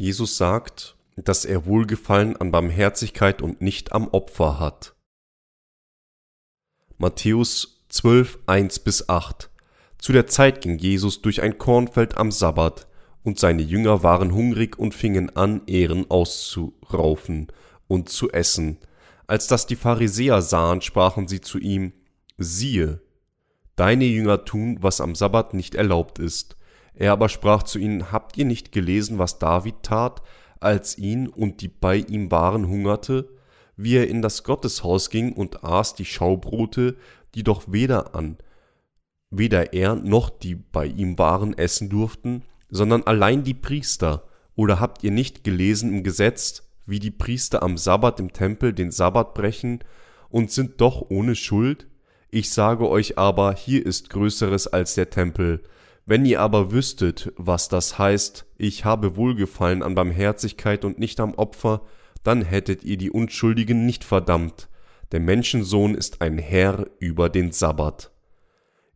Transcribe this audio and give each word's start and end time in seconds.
Jesus 0.00 0.38
sagt, 0.38 0.96
dass 1.16 1.44
er 1.44 1.66
Wohlgefallen 1.66 2.34
an 2.34 2.50
Barmherzigkeit 2.50 3.42
und 3.42 3.60
nicht 3.60 3.92
am 3.92 4.08
Opfer 4.08 4.58
hat. 4.58 4.94
Matthäus 6.96 7.84
12, 7.90 8.38
1 8.46 8.78
bis 8.78 9.10
8 9.10 9.50
Zu 9.98 10.14
der 10.14 10.26
Zeit 10.26 10.62
ging 10.62 10.78
Jesus 10.78 11.20
durch 11.20 11.42
ein 11.42 11.58
Kornfeld 11.58 12.16
am 12.16 12.32
Sabbat, 12.32 12.86
und 13.24 13.38
seine 13.38 13.60
Jünger 13.60 14.02
waren 14.02 14.32
hungrig 14.32 14.78
und 14.78 14.94
fingen 14.94 15.36
an, 15.36 15.60
Ehren 15.66 16.10
auszuraufen 16.10 17.48
und 17.86 18.08
zu 18.08 18.30
essen. 18.30 18.78
Als 19.26 19.48
das 19.48 19.66
die 19.66 19.76
Pharisäer 19.76 20.40
sahen, 20.40 20.80
sprachen 20.80 21.28
sie 21.28 21.42
zu 21.42 21.58
ihm, 21.58 21.92
siehe, 22.38 23.02
deine 23.76 24.06
Jünger 24.06 24.46
tun, 24.46 24.78
was 24.80 25.02
am 25.02 25.14
Sabbat 25.14 25.52
nicht 25.52 25.74
erlaubt 25.74 26.18
ist. 26.18 26.56
Er 26.94 27.12
aber 27.12 27.28
sprach 27.28 27.62
zu 27.62 27.78
ihnen, 27.78 28.12
habt 28.12 28.36
ihr 28.36 28.44
nicht 28.44 28.72
gelesen, 28.72 29.18
was 29.18 29.38
David 29.38 29.82
tat, 29.82 30.22
als 30.60 30.98
ihn 30.98 31.28
und 31.28 31.62
die 31.62 31.68
bei 31.68 31.96
ihm 31.96 32.30
waren 32.30 32.68
hungerte, 32.68 33.28
wie 33.76 33.96
er 33.96 34.08
in 34.08 34.20
das 34.20 34.44
Gotteshaus 34.44 35.08
ging 35.08 35.32
und 35.32 35.64
aß 35.64 35.94
die 35.94 36.04
Schaubrote, 36.04 36.96
die 37.34 37.42
doch 37.42 37.64
weder 37.66 38.14
an, 38.14 38.36
weder 39.30 39.72
er 39.72 39.94
noch 39.94 40.28
die 40.28 40.54
bei 40.54 40.86
ihm 40.86 41.18
waren 41.18 41.56
essen 41.56 41.88
durften, 41.88 42.42
sondern 42.68 43.04
allein 43.04 43.42
die 43.42 43.54
Priester. 43.54 44.24
Oder 44.54 44.80
habt 44.80 45.02
ihr 45.02 45.10
nicht 45.10 45.44
gelesen 45.44 45.94
im 45.94 46.02
Gesetz, 46.02 46.68
wie 46.84 46.98
die 46.98 47.10
Priester 47.10 47.62
am 47.62 47.78
Sabbat 47.78 48.20
im 48.20 48.32
Tempel 48.32 48.72
den 48.72 48.90
Sabbat 48.90 49.32
brechen 49.32 49.82
und 50.28 50.50
sind 50.50 50.80
doch 50.80 51.06
ohne 51.08 51.34
Schuld? 51.34 51.86
Ich 52.30 52.50
sage 52.50 52.88
euch 52.88 53.16
aber, 53.16 53.54
hier 53.54 53.84
ist 53.84 54.10
Größeres 54.10 54.66
als 54.68 54.94
der 54.94 55.10
Tempel. 55.10 55.62
Wenn 56.10 56.26
ihr 56.26 56.40
aber 56.40 56.72
wüsstet, 56.72 57.32
was 57.36 57.68
das 57.68 57.96
heißt, 57.96 58.44
ich 58.58 58.84
habe 58.84 59.14
Wohlgefallen 59.14 59.80
an 59.80 59.94
Barmherzigkeit 59.94 60.84
und 60.84 60.98
nicht 60.98 61.20
am 61.20 61.34
Opfer, 61.34 61.82
dann 62.24 62.42
hättet 62.42 62.82
ihr 62.82 62.96
die 62.96 63.12
Unschuldigen 63.12 63.86
nicht 63.86 64.02
verdammt. 64.02 64.68
Der 65.12 65.20
Menschensohn 65.20 65.94
ist 65.94 66.20
ein 66.20 66.38
Herr 66.38 66.88
über 66.98 67.28
den 67.28 67.52
Sabbat. 67.52 68.10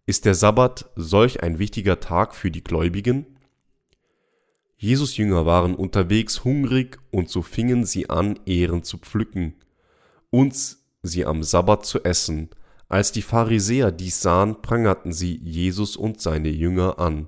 Ist 0.07 0.25
der 0.25 0.35
Sabbat 0.35 0.91
solch 0.97 1.41
ein 1.41 1.61
wichtiger 1.61 2.01
Tag 2.01 2.35
für 2.35 2.51
die 2.51 2.65
Gläubigen? 2.65 3.39
Jesus 4.77 5.17
Jünger 5.17 5.47
waren 5.47 5.77
unterwegs 5.77 6.43
hungrig 6.43 6.99
und 7.13 7.31
so 7.31 7.43
fingen 7.43 7.85
sie 7.85 8.11
an, 8.11 8.41
Ehren 8.45 8.83
zu 8.83 8.99
pflücken 8.99 9.55
und 10.31 10.79
sie 11.05 11.25
am 11.25 11.45
Sabbat 11.45 11.87
zu 11.87 12.03
essen. 12.03 12.51
Als 12.95 13.11
die 13.11 13.23
Pharisäer 13.23 13.91
dies 13.91 14.23
sahen, 14.23 14.63
prangerten 14.63 15.13
sie 15.13 15.41
Jesus 15.43 15.97
und 15.97 16.21
seine 16.21 16.51
Jünger 16.51 17.01
an. 17.01 17.27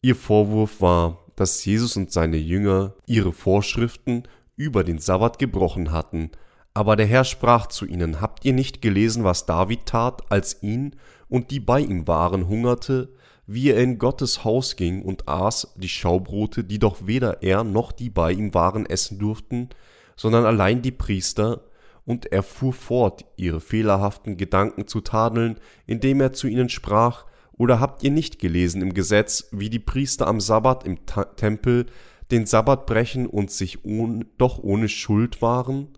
Ihr 0.00 0.16
Vorwurf 0.16 0.80
war, 0.80 1.26
dass 1.36 1.62
Jesus 1.62 1.94
und 1.98 2.10
seine 2.10 2.38
Jünger 2.38 2.94
ihre 3.04 3.34
Vorschriften 3.34 4.22
über 4.56 4.82
den 4.82 4.98
Sabbat 4.98 5.38
gebrochen 5.38 5.92
hatten. 5.92 6.30
Aber 6.72 6.96
der 6.96 7.04
Herr 7.04 7.24
sprach 7.24 7.66
zu 7.66 7.84
ihnen, 7.84 8.22
Habt 8.22 8.46
ihr 8.46 8.54
nicht 8.54 8.80
gelesen, 8.80 9.24
was 9.24 9.44
David 9.44 9.84
tat, 9.84 10.22
als 10.32 10.62
ihn 10.62 10.96
und 11.28 11.50
die 11.50 11.60
bei 11.60 11.80
ihm 11.80 12.08
waren 12.08 12.48
hungerte, 12.48 13.12
wie 13.46 13.68
er 13.68 13.82
in 13.82 13.98
Gottes 13.98 14.42
Haus 14.42 14.76
ging 14.76 15.02
und 15.02 15.28
aß 15.28 15.74
die 15.76 15.90
Schaubrote, 15.90 16.64
die 16.64 16.78
doch 16.78 17.06
weder 17.06 17.42
er 17.42 17.62
noch 17.62 17.92
die 17.92 18.08
bei 18.08 18.32
ihm 18.32 18.54
waren 18.54 18.86
essen 18.86 19.18
durften, 19.18 19.68
sondern 20.16 20.46
allein 20.46 20.80
die 20.80 20.92
Priester, 20.92 21.66
und 22.04 22.32
er 22.32 22.42
fuhr 22.42 22.72
fort, 22.72 23.24
ihre 23.36 23.60
fehlerhaften 23.60 24.36
Gedanken 24.36 24.86
zu 24.86 25.00
tadeln, 25.00 25.58
indem 25.86 26.20
er 26.20 26.32
zu 26.32 26.46
ihnen 26.46 26.68
sprach, 26.68 27.26
oder 27.56 27.80
habt 27.80 28.02
ihr 28.02 28.10
nicht 28.10 28.38
gelesen 28.38 28.82
im 28.82 28.94
Gesetz, 28.94 29.48
wie 29.52 29.70
die 29.70 29.78
Priester 29.78 30.26
am 30.26 30.40
Sabbat 30.40 30.84
im 30.84 31.06
Ta 31.06 31.24
Tempel 31.24 31.86
den 32.30 32.46
Sabbat 32.46 32.86
brechen 32.86 33.26
und 33.26 33.50
sich 33.50 33.84
ohne, 33.84 34.26
doch 34.38 34.58
ohne 34.58 34.88
Schuld 34.88 35.40
waren? 35.40 35.96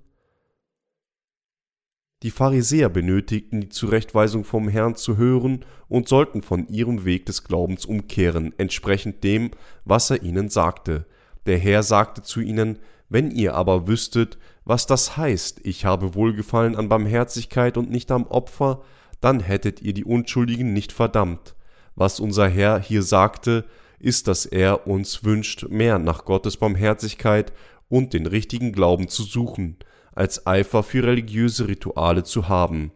Die 2.22 2.30
Pharisäer 2.30 2.88
benötigten 2.88 3.60
die 3.60 3.68
Zurechtweisung 3.68 4.44
vom 4.44 4.68
Herrn 4.68 4.96
zu 4.96 5.16
hören 5.16 5.64
und 5.88 6.08
sollten 6.08 6.42
von 6.42 6.66
ihrem 6.68 7.04
Weg 7.04 7.26
des 7.26 7.44
Glaubens 7.44 7.84
umkehren, 7.84 8.54
entsprechend 8.58 9.22
dem, 9.22 9.50
was 9.84 10.10
er 10.10 10.22
ihnen 10.22 10.48
sagte. 10.48 11.06
Der 11.44 11.58
Herr 11.58 11.82
sagte 11.82 12.22
zu 12.22 12.40
ihnen, 12.40 12.78
wenn 13.08 13.30
ihr 13.30 13.54
aber 13.54 13.86
wüsstet, 13.86 14.38
was 14.66 14.86
das 14.86 15.16
heißt, 15.16 15.60
ich 15.62 15.84
habe 15.84 16.16
Wohlgefallen 16.16 16.74
an 16.74 16.88
Barmherzigkeit 16.88 17.76
und 17.76 17.88
nicht 17.88 18.10
am 18.10 18.26
Opfer, 18.26 18.82
dann 19.20 19.38
hättet 19.38 19.80
ihr 19.80 19.94
die 19.94 20.04
Unschuldigen 20.04 20.72
nicht 20.72 20.92
verdammt. 20.92 21.54
Was 21.94 22.18
unser 22.18 22.48
Herr 22.48 22.80
hier 22.80 23.02
sagte, 23.02 23.64
ist, 24.00 24.26
dass 24.26 24.44
er 24.44 24.88
uns 24.88 25.22
wünscht, 25.22 25.68
mehr 25.68 26.00
nach 26.00 26.24
Gottes 26.24 26.56
Barmherzigkeit 26.56 27.52
und 27.88 28.12
den 28.12 28.26
richtigen 28.26 28.72
Glauben 28.72 29.06
zu 29.06 29.22
suchen, 29.22 29.76
als 30.12 30.48
Eifer 30.48 30.82
für 30.82 31.04
religiöse 31.04 31.68
Rituale 31.68 32.24
zu 32.24 32.48
haben. 32.48 32.90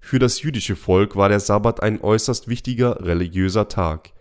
Für 0.00 0.18
das 0.18 0.42
jüdische 0.42 0.74
Volk 0.74 1.14
war 1.14 1.28
der 1.28 1.40
Sabbat 1.40 1.80
ein 1.80 2.00
äußerst 2.00 2.48
wichtiger 2.48 3.04
religiöser 3.04 3.68
Tag. 3.68 4.14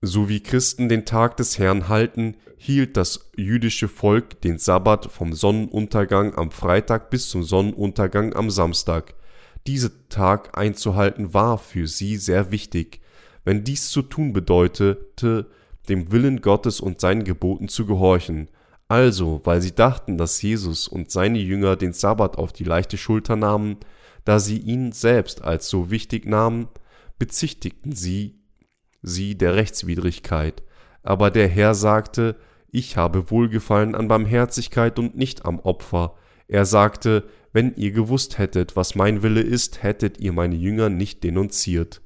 So 0.00 0.28
wie 0.28 0.40
Christen 0.40 0.88
den 0.88 1.04
Tag 1.04 1.36
des 1.38 1.58
Herrn 1.58 1.88
halten, 1.88 2.36
hielt 2.56 2.96
das 2.96 3.30
jüdische 3.36 3.88
Volk 3.88 4.40
den 4.42 4.58
Sabbat 4.58 5.06
vom 5.06 5.32
Sonnenuntergang 5.32 6.36
am 6.36 6.52
Freitag 6.52 7.10
bis 7.10 7.28
zum 7.28 7.42
Sonnenuntergang 7.42 8.34
am 8.34 8.48
Samstag. 8.50 9.14
Dieser 9.66 9.90
Tag 10.08 10.56
einzuhalten 10.56 11.34
war 11.34 11.58
für 11.58 11.88
sie 11.88 12.16
sehr 12.16 12.52
wichtig, 12.52 13.00
wenn 13.44 13.64
dies 13.64 13.90
zu 13.90 14.02
tun 14.02 14.32
bedeutete, 14.32 15.50
dem 15.88 16.12
Willen 16.12 16.42
Gottes 16.42 16.80
und 16.80 17.00
seinen 17.00 17.24
Geboten 17.24 17.68
zu 17.68 17.84
gehorchen, 17.84 18.48
also, 18.88 19.42
weil 19.44 19.60
sie 19.60 19.74
dachten, 19.74 20.16
dass 20.16 20.40
Jesus 20.40 20.88
und 20.88 21.10
seine 21.10 21.38
Jünger 21.38 21.76
den 21.76 21.92
Sabbat 21.92 22.38
auf 22.38 22.54
die 22.54 22.64
leichte 22.64 22.96
Schulter 22.96 23.36
nahmen, 23.36 23.76
da 24.24 24.38
sie 24.38 24.58
ihn 24.58 24.92
selbst 24.92 25.42
als 25.42 25.68
so 25.68 25.90
wichtig 25.90 26.24
nahmen, 26.24 26.68
bezichtigten 27.18 27.92
sie 27.92 28.37
sie 29.02 29.36
der 29.36 29.54
Rechtswidrigkeit. 29.54 30.62
Aber 31.02 31.30
der 31.30 31.48
Herr 31.48 31.74
sagte, 31.74 32.36
ich 32.70 32.96
habe 32.96 33.30
Wohlgefallen 33.30 33.94
an 33.94 34.08
Barmherzigkeit 34.08 34.98
und 34.98 35.16
nicht 35.16 35.44
am 35.44 35.58
Opfer. 35.60 36.16
Er 36.48 36.64
sagte, 36.64 37.24
wenn 37.52 37.74
ihr 37.76 37.92
gewusst 37.92 38.38
hättet, 38.38 38.76
was 38.76 38.94
mein 38.94 39.22
Wille 39.22 39.40
ist, 39.40 39.82
hättet 39.82 40.20
ihr 40.20 40.32
meine 40.32 40.56
Jünger 40.56 40.90
nicht 40.90 41.24
denunziert. 41.24 42.02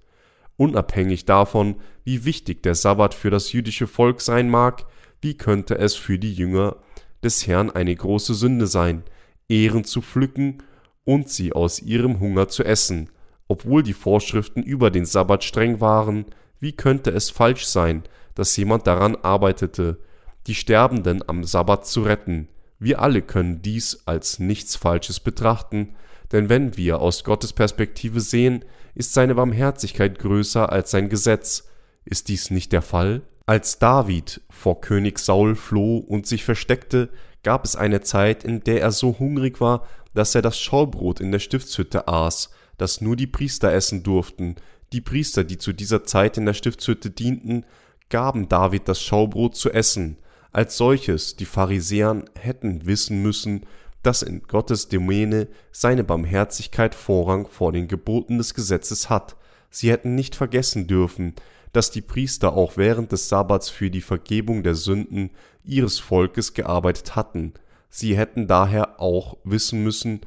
Unabhängig 0.57 1.25
davon, 1.25 1.77
wie 2.05 2.25
wichtig 2.25 2.63
der 2.63 2.75
Sabbat 2.75 3.15
für 3.15 3.31
das 3.31 3.53
jüdische 3.53 3.87
Volk 3.87 4.21
sein 4.21 4.49
mag, 4.49 4.85
wie 5.21 5.37
könnte 5.37 5.79
es 5.79 5.95
für 5.95 6.19
die 6.19 6.33
Jünger 6.33 6.77
des 7.23 7.47
Herrn 7.47 7.71
eine 7.71 7.95
große 7.95 8.35
Sünde 8.35 8.67
sein, 8.67 9.03
Ehren 9.49 9.85
zu 9.85 10.03
pflücken 10.03 10.63
und 11.05 11.29
sie 11.29 11.53
aus 11.53 11.81
ihrem 11.81 12.21
Hunger 12.21 12.49
zu 12.49 12.65
essen? 12.65 13.11
Obwohl 13.49 13.83
die 13.83 13.93
Vorschriften 13.93 14.63
über 14.63 14.91
den 14.91 15.05
Sabbat 15.05 15.45
streng 15.45 15.81
waren, 15.81 16.27
wie 16.62 16.73
könnte 16.73 17.11
es 17.11 17.28
falsch 17.28 17.67
sein, 17.67 18.05
dass 18.37 18.56
jemand 18.56 18.87
daran 18.87 19.17
arbeitete, 19.17 19.99
die 20.47 20.55
Sterbenden 20.55 21.28
am 21.28 21.43
Sabbat 21.43 21.89
zu 21.89 22.05
retten? 22.05 22.47
Wir 22.78 23.03
alle 23.03 23.21
können 23.21 23.62
dies 23.62 24.03
als 24.06 24.39
nichts 24.39 24.77
Falsches 24.77 25.19
betrachten, 25.19 25.97
denn 26.31 26.49
wenn 26.49 26.77
wir 26.77 27.00
aus 27.00 27.25
Gottes 27.25 27.53
Perspektive 27.53 28.21
sehen, 28.21 28.65
ist 28.95 29.12
seine 29.12 29.34
Barmherzigkeit 29.34 30.21
größer 30.21 30.71
als 30.71 30.93
sein 30.93 31.09
Gesetz. 31.09 31.69
Ist 32.05 32.29
dies 32.29 32.53
nicht 32.53 32.70
der 32.70 32.82
Fall? 32.82 33.23
Als 33.44 33.81
David 33.81 34.41
vor 34.49 34.81
König 34.81 35.19
Saul 35.19 35.56
floh 35.56 35.99
und 35.99 36.29
sich 36.29 36.44
versteckte, 36.44 37.09
gab 37.43 37.64
es 37.64 37.75
eine 37.75 38.03
Zeit, 38.03 38.44
in 38.44 38.62
der 38.62 38.82
er 38.82 38.93
so 38.93 39.19
hungrig 39.19 39.61
war, 39.61 39.88
dass 40.14 40.37
er 40.37 40.43
das 40.43 40.61
Schaubrot 40.61 41.19
in 41.19 41.32
der 41.32 41.41
Stiftshütte 41.41 42.06
aß, 42.06 42.50
das 42.79 43.00
nur 43.00 43.17
die 43.17 43.26
Priester 43.26 43.73
essen 43.73 44.05
durften. 44.05 44.55
Die 44.93 45.00
Priester, 45.00 45.44
die 45.44 45.59
zu 45.59 45.73
dieser 45.73 46.05
Zeit 46.05 46.37
in 46.37 46.47
der 46.47 46.55
Stiftshütte 46.55 47.11
dienten, 47.11 47.65
gaben 48.11 48.49
David 48.49 48.89
das 48.89 49.03
Schaubrot 49.03 49.56
zu 49.56 49.71
essen. 49.71 50.19
Als 50.53 50.77
solches, 50.77 51.35
die 51.37 51.47
Pharisäern 51.47 52.25
hätten 52.39 52.85
wissen 52.85 53.23
müssen, 53.23 53.65
dass 54.03 54.23
in 54.23 54.43
Gottes 54.43 54.89
Domäne 54.89 55.49
seine 55.71 56.05
Barmherzigkeit 56.05 56.94
Vorrang 56.94 57.47
vor 57.47 57.73
den 57.73 57.89
Geboten 57.89 58.37
des 58.37 58.53
Gesetzes 58.53 59.09
hat. 59.09 59.37
Sie 59.71 59.91
hätten 59.91 60.15
nicht 60.15 60.35
vergessen 60.35 60.87
dürfen, 60.87 61.35
dass 61.73 61.91
die 61.91 62.03
Priester 62.03 62.53
auch 62.53 62.77
während 62.77 63.12
des 63.12 63.31
Sabbats 63.31 63.71
für 63.71 63.91
die 63.91 64.03
Vergebung 64.03 64.62
der 64.62 64.75
Sünden 64.75 65.31
ihres 65.65 65.99
Volkes 65.99 66.53
gearbeitet 66.53 67.17
hatten. 67.17 67.55
Sie 67.88 68.17
hätten 68.17 68.47
daher 68.47 69.00
auch 69.00 69.38
wissen 69.45 69.83
müssen, 69.83 70.21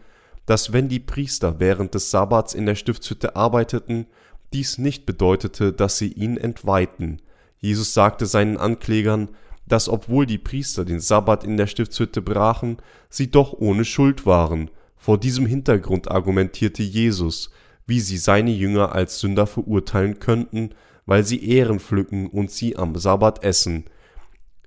dass 0.48 0.74
wenn 0.74 0.90
die 0.90 1.00
Priester 1.00 1.60
während 1.60 1.94
des 1.94 2.10
Sabbats 2.10 2.56
in 2.56 2.66
der 2.66 2.76
Stiftshütte 2.76 3.36
arbeiteten, 3.36 4.08
dies 4.54 4.78
nicht 4.78 5.06
bedeutete, 5.06 5.74
dass 5.74 5.98
sie 5.98 6.12
ihn 6.12 6.38
entweihten. 6.38 7.22
Jesus 7.58 7.94
sagte 7.94 8.26
seinen 8.26 8.58
Anklägern, 8.58 9.30
dass 9.66 9.90
obwohl 9.90 10.26
die 10.26 10.38
Priester 10.38 10.86
den 10.86 11.00
Sabbat 11.00 11.44
in 11.44 11.58
der 11.58 11.68
Stiftshütte 11.68 12.22
brachen, 12.22 12.78
sie 13.10 13.32
doch 13.32 13.54
ohne 13.54 13.86
Schuld 13.86 14.26
waren. 14.26 14.70
Vor 14.96 15.20
diesem 15.20 15.46
Hintergrund 15.46 16.10
argumentierte 16.10 16.84
Jesus, 16.84 17.50
wie 17.88 18.00
sie 18.00 18.18
seine 18.18 18.52
Jünger 18.52 18.94
als 18.94 19.20
Sünder 19.20 19.48
verurteilen 19.48 20.20
könnten, 20.20 20.72
weil 21.06 21.24
sie 21.24 21.44
Ehren 21.48 21.80
pflücken 21.80 22.28
und 22.28 22.52
sie 22.52 22.76
am 22.76 22.96
Sabbat 22.96 23.44
essen. 23.44 23.86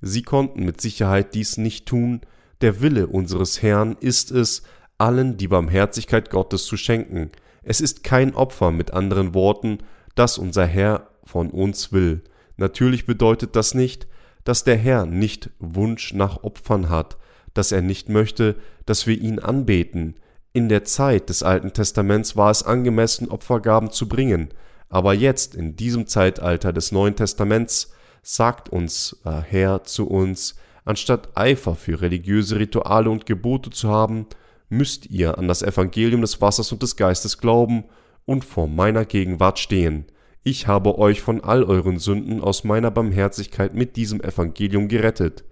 Sie 0.01 0.23
konnten 0.23 0.65
mit 0.65 0.81
Sicherheit 0.81 1.35
dies 1.35 1.57
nicht 1.57 1.87
tun, 1.87 2.21
der 2.61 2.81
Wille 2.81 3.07
unseres 3.07 3.63
Herrn 3.63 3.97
ist 4.01 4.31
es, 4.31 4.63
allen 4.99 5.37
die 5.37 5.49
Barmherzigkeit 5.49 6.31
Gottes 6.31 6.65
zu 6.65 6.77
schenken. 6.77 7.31
Es 7.71 7.83
ist 7.83 8.03
kein 8.03 8.35
Opfer 8.35 8.71
mit 8.71 8.95
anderen 8.95 9.35
Worten, 9.35 9.81
das 10.15 10.39
unser 10.39 10.65
Herr 10.65 11.11
von 11.23 11.51
uns 11.51 11.93
will. 11.93 12.23
Natürlich 12.57 13.05
bedeutet 13.05 13.57
das 13.57 13.75
nicht, 13.75 14.07
dass 14.45 14.65
der 14.65 14.77
Herr 14.77 15.05
nicht 15.05 15.51
Wunsch 15.59 16.15
nach 16.15 16.43
Opfern 16.43 16.89
hat, 16.89 17.19
dass 17.53 17.71
er 17.71 17.83
nicht 17.83 18.09
möchte, 18.09 18.57
dass 18.87 19.07
wir 19.07 19.21
ihn 19.21 19.39
anbeten. 19.39 20.15
In 20.55 20.71
der 20.71 20.85
Zeit 20.85 21.29
des 21.29 21.43
Alten 21.43 21.75
Testaments 21.75 22.37
war 22.37 22.51
es 22.51 22.63
angemessen, 22.63 23.29
Opfergaben 23.29 23.91
zu 23.91 24.09
bringen, 24.09 24.49
aber 24.89 25.13
jetzt, 25.13 25.55
in 25.55 25.77
diesem 25.77 26.07
Zeitalter 26.07 26.73
des 26.73 26.91
Neuen 26.91 27.17
Testaments, 27.17 27.93
sagt 28.23 28.71
uns 28.71 29.21
äh, 29.27 29.43
Herr 29.43 29.85
zu 29.85 30.09
uns, 30.09 30.55
anstatt 30.87 31.37
Eifer 31.37 31.75
für 31.75 32.01
religiöse 32.01 32.59
Rituale 32.59 33.11
und 33.11 33.27
Gebote 33.27 33.69
zu 33.69 33.91
haben, 33.91 34.27
müsst 34.69 35.07
ihr 35.07 35.39
an 35.39 35.49
das 35.49 35.63
Evangelium 35.63 36.21
des 36.21 36.41
Wassers 36.41 36.73
und 36.73 36.83
des 36.83 36.97
Geistes 36.97 37.39
glauben 37.39 37.85
und 38.25 38.45
vor 38.45 38.69
meiner 38.69 39.05
Gegenwart 39.05 39.59
stehen. 39.59 40.05
Ich 40.45 40.67
habe 40.67 40.99
euch 40.99 41.21
von 41.21 41.43
all 41.43 41.65
euren 41.65 41.99
Sünden 41.99 42.41
aus 42.41 42.65
meiner 42.65 42.91
Barmherzigkeit 42.91 43.75
mit 43.75 43.97
diesem 43.97 44.21
Evangelium 44.21 44.89
gerettet. 44.89 45.45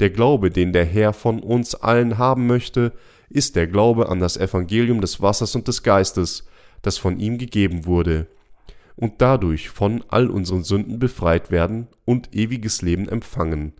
Der 0.00 0.10
Glaube, 0.10 0.50
den 0.50 0.72
der 0.72 0.84
Herr 0.84 1.12
von 1.12 1.40
uns 1.40 1.74
allen 1.74 2.18
haben 2.18 2.46
möchte, 2.46 2.92
ist 3.28 3.56
der 3.56 3.66
Glaube 3.66 4.08
an 4.08 4.20
das 4.20 4.36
Evangelium 4.36 5.00
des 5.00 5.20
Wassers 5.20 5.54
und 5.54 5.68
des 5.68 5.82
Geistes, 5.82 6.46
das 6.82 6.98
von 6.98 7.18
ihm 7.18 7.38
gegeben 7.38 7.86
wurde, 7.86 8.26
und 8.96 9.14
dadurch 9.18 9.70
von 9.70 10.04
all 10.08 10.28
unseren 10.28 10.62
Sünden 10.62 10.98
befreit 10.98 11.50
werden 11.50 11.88
und 12.04 12.34
ewiges 12.34 12.82
Leben 12.82 13.08
empfangen. 13.08 13.72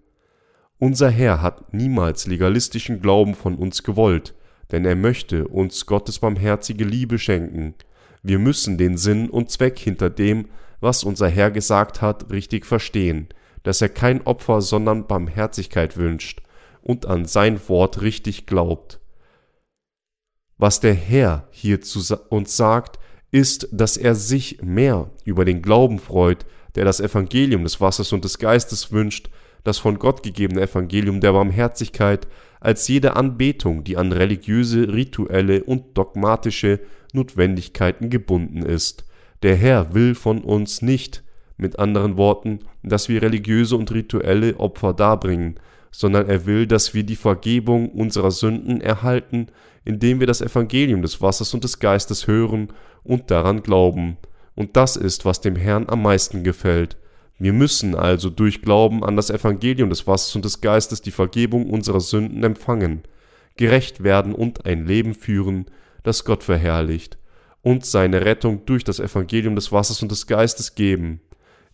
Unser 0.78 1.10
Herr 1.10 1.40
hat 1.40 1.72
niemals 1.72 2.26
legalistischen 2.26 3.00
Glauben 3.00 3.34
von 3.34 3.56
uns 3.56 3.82
gewollt, 3.82 4.34
denn 4.72 4.84
er 4.84 4.96
möchte 4.96 5.48
uns 5.48 5.86
Gottes 5.86 6.18
barmherzige 6.18 6.84
Liebe 6.84 7.18
schenken. 7.18 7.74
Wir 8.22 8.38
müssen 8.38 8.78
den 8.78 8.96
Sinn 8.96 9.28
und 9.28 9.50
Zweck 9.50 9.78
hinter 9.78 10.10
dem, 10.10 10.48
was 10.80 11.04
unser 11.04 11.28
Herr 11.28 11.50
gesagt 11.50 12.02
hat, 12.02 12.30
richtig 12.30 12.66
verstehen, 12.66 13.28
dass 13.62 13.80
er 13.80 13.88
kein 13.88 14.26
Opfer, 14.26 14.60
sondern 14.60 15.06
Barmherzigkeit 15.06 15.96
wünscht 15.96 16.42
und 16.82 17.06
an 17.06 17.24
sein 17.24 17.60
Wort 17.68 18.02
richtig 18.02 18.46
glaubt. 18.46 19.00
Was 20.56 20.80
der 20.80 20.94
Herr 20.94 21.48
hier 21.50 21.80
zu 21.80 22.00
uns 22.28 22.56
sagt, 22.56 22.98
ist, 23.30 23.68
dass 23.72 23.96
er 23.96 24.14
sich 24.14 24.62
mehr 24.62 25.10
über 25.24 25.44
den 25.44 25.60
Glauben 25.60 25.98
freut, 25.98 26.46
der 26.76 26.84
das 26.84 27.00
Evangelium 27.00 27.64
des 27.64 27.80
Wassers 27.80 28.12
und 28.12 28.24
des 28.24 28.38
Geistes 28.38 28.92
wünscht, 28.92 29.28
das 29.64 29.78
von 29.78 29.98
Gott 29.98 30.22
gegebene 30.22 30.60
Evangelium 30.60 31.20
der 31.20 31.32
Barmherzigkeit, 31.32 32.28
als 32.64 32.88
jede 32.88 33.14
Anbetung, 33.16 33.84
die 33.84 33.96
an 33.96 34.10
religiöse, 34.10 34.92
rituelle 34.92 35.64
und 35.64 35.98
dogmatische 35.98 36.80
Notwendigkeiten 37.12 38.08
gebunden 38.08 38.62
ist. 38.62 39.04
Der 39.42 39.54
Herr 39.54 39.94
will 39.94 40.14
von 40.14 40.40
uns 40.40 40.80
nicht, 40.80 41.22
mit 41.56 41.78
anderen 41.78 42.16
Worten, 42.16 42.60
dass 42.82 43.08
wir 43.08 43.22
religiöse 43.22 43.76
und 43.76 43.92
rituelle 43.92 44.58
Opfer 44.58 44.92
darbringen, 44.92 45.60
sondern 45.90 46.28
er 46.28 46.46
will, 46.46 46.66
dass 46.66 46.94
wir 46.94 47.04
die 47.04 47.16
Vergebung 47.16 47.90
unserer 47.90 48.30
Sünden 48.30 48.80
erhalten, 48.80 49.46
indem 49.84 50.18
wir 50.18 50.26
das 50.26 50.40
Evangelium 50.40 51.02
des 51.02 51.20
Wassers 51.20 51.54
und 51.54 51.62
des 51.62 51.78
Geistes 51.78 52.26
hören 52.26 52.68
und 53.04 53.30
daran 53.30 53.62
glauben. 53.62 54.16
Und 54.56 54.76
das 54.76 54.96
ist, 54.96 55.24
was 55.24 55.40
dem 55.40 55.54
Herrn 55.54 55.88
am 55.88 56.02
meisten 56.02 56.42
gefällt. 56.42 56.96
Wir 57.38 57.52
müssen 57.52 57.94
also 57.94 58.30
durch 58.30 58.62
Glauben 58.62 59.04
an 59.04 59.16
das 59.16 59.30
Evangelium 59.30 59.90
des 59.90 60.06
Wassers 60.06 60.36
und 60.36 60.44
des 60.44 60.60
Geistes 60.60 61.02
die 61.02 61.10
Vergebung 61.10 61.68
unserer 61.68 62.00
Sünden 62.00 62.44
empfangen, 62.44 63.02
gerecht 63.56 64.02
werden 64.02 64.34
und 64.34 64.66
ein 64.66 64.86
Leben 64.86 65.14
führen, 65.14 65.66
das 66.02 66.24
Gott 66.24 66.44
verherrlicht, 66.44 67.18
und 67.62 67.84
seine 67.84 68.24
Rettung 68.24 68.66
durch 68.66 68.84
das 68.84 69.00
Evangelium 69.00 69.56
des 69.56 69.72
Wassers 69.72 70.02
und 70.02 70.10
des 70.10 70.26
Geistes 70.26 70.74
geben, 70.74 71.20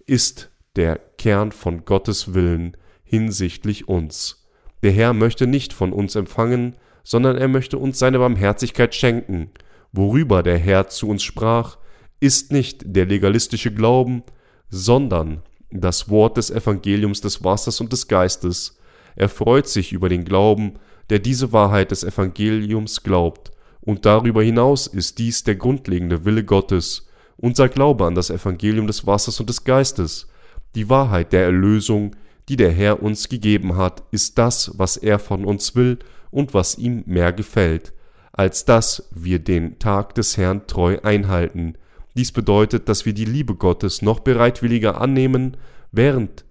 ist 0.06 0.50
der 0.76 1.00
Kern 1.18 1.52
von 1.52 1.84
Gottes 1.84 2.32
Willen 2.32 2.76
hinsichtlich 3.04 3.88
uns. 3.88 4.46
Der 4.82 4.92
Herr 4.92 5.12
möchte 5.12 5.46
nicht 5.46 5.72
von 5.72 5.92
uns 5.92 6.14
empfangen, 6.14 6.76
sondern 7.02 7.36
er 7.36 7.48
möchte 7.48 7.76
uns 7.76 7.98
seine 7.98 8.18
Barmherzigkeit 8.18 8.94
schenken, 8.94 9.50
worüber 9.92 10.42
der 10.42 10.58
Herr 10.58 10.88
zu 10.88 11.08
uns 11.08 11.22
sprach, 11.22 11.76
ist 12.20 12.52
nicht 12.52 12.82
der 12.84 13.06
legalistische 13.06 13.72
Glauben, 13.74 14.22
sondern 14.68 15.42
das 15.70 16.08
Wort 16.08 16.37
des 16.37 16.50
Evangeliums 16.50 17.20
des 17.20 17.44
Wassers 17.44 17.81
und 17.81 17.93
des 17.93 18.08
Geistes. 18.08 18.78
Er 19.17 19.28
freut 19.28 19.69
sich 19.69 19.93
über 19.93 20.08
den 20.08 20.25
Glauben, 20.25 20.75
der 21.11 21.19
diese 21.19 21.52
Wahrheit 21.52 21.90
des 21.90 22.05
Evangeliums 22.05 23.02
glaubt, 23.02 23.50
und 23.82 24.05
darüber 24.05 24.43
hinaus 24.43 24.87
ist 24.87 25.19
dies 25.19 25.43
der 25.43 25.56
grundlegende 25.56 26.25
Wille 26.25 26.44
Gottes, 26.44 27.08
unser 27.37 27.69
Glaube 27.69 28.05
an 28.05 28.14
das 28.14 28.31
Evangelium 28.31 28.87
des 28.87 29.06
Wassers 29.06 29.40
und 29.40 29.49
des 29.49 29.64
Geistes. 29.64 30.28
Die 30.75 30.90
Wahrheit 30.90 31.32
der 31.32 31.44
Erlösung, 31.44 32.14
die 32.49 32.56
der 32.56 32.70
Herr 32.70 33.02
uns 33.02 33.28
gegeben 33.28 33.76
hat, 33.76 34.02
ist 34.11 34.37
das, 34.38 34.72
was 34.76 34.96
er 34.96 35.19
von 35.19 35.44
uns 35.44 35.75
will 35.75 35.99
und 36.31 36.52
was 36.52 36.76
ihm 36.76 37.02
mehr 37.06 37.32
gefällt 37.32 37.94
als 38.32 38.64
dass 38.64 39.08
wir 39.11 39.38
den 39.38 39.78
Tag 39.78 40.14
des 40.14 40.37
Herrn 40.37 40.67
treu 40.67 40.99
einhalten. 41.02 41.75
Dies 42.16 42.32
bedeutet, 42.32 42.88
dass 42.88 43.06
wir 43.06 43.12
die 43.12 43.24
Liebe 43.24 43.54
Gottes 43.54 44.02
noch 44.02 44.20
bereitwilliger 44.20 45.00
annehmen, 45.00 45.56
während 45.92 46.44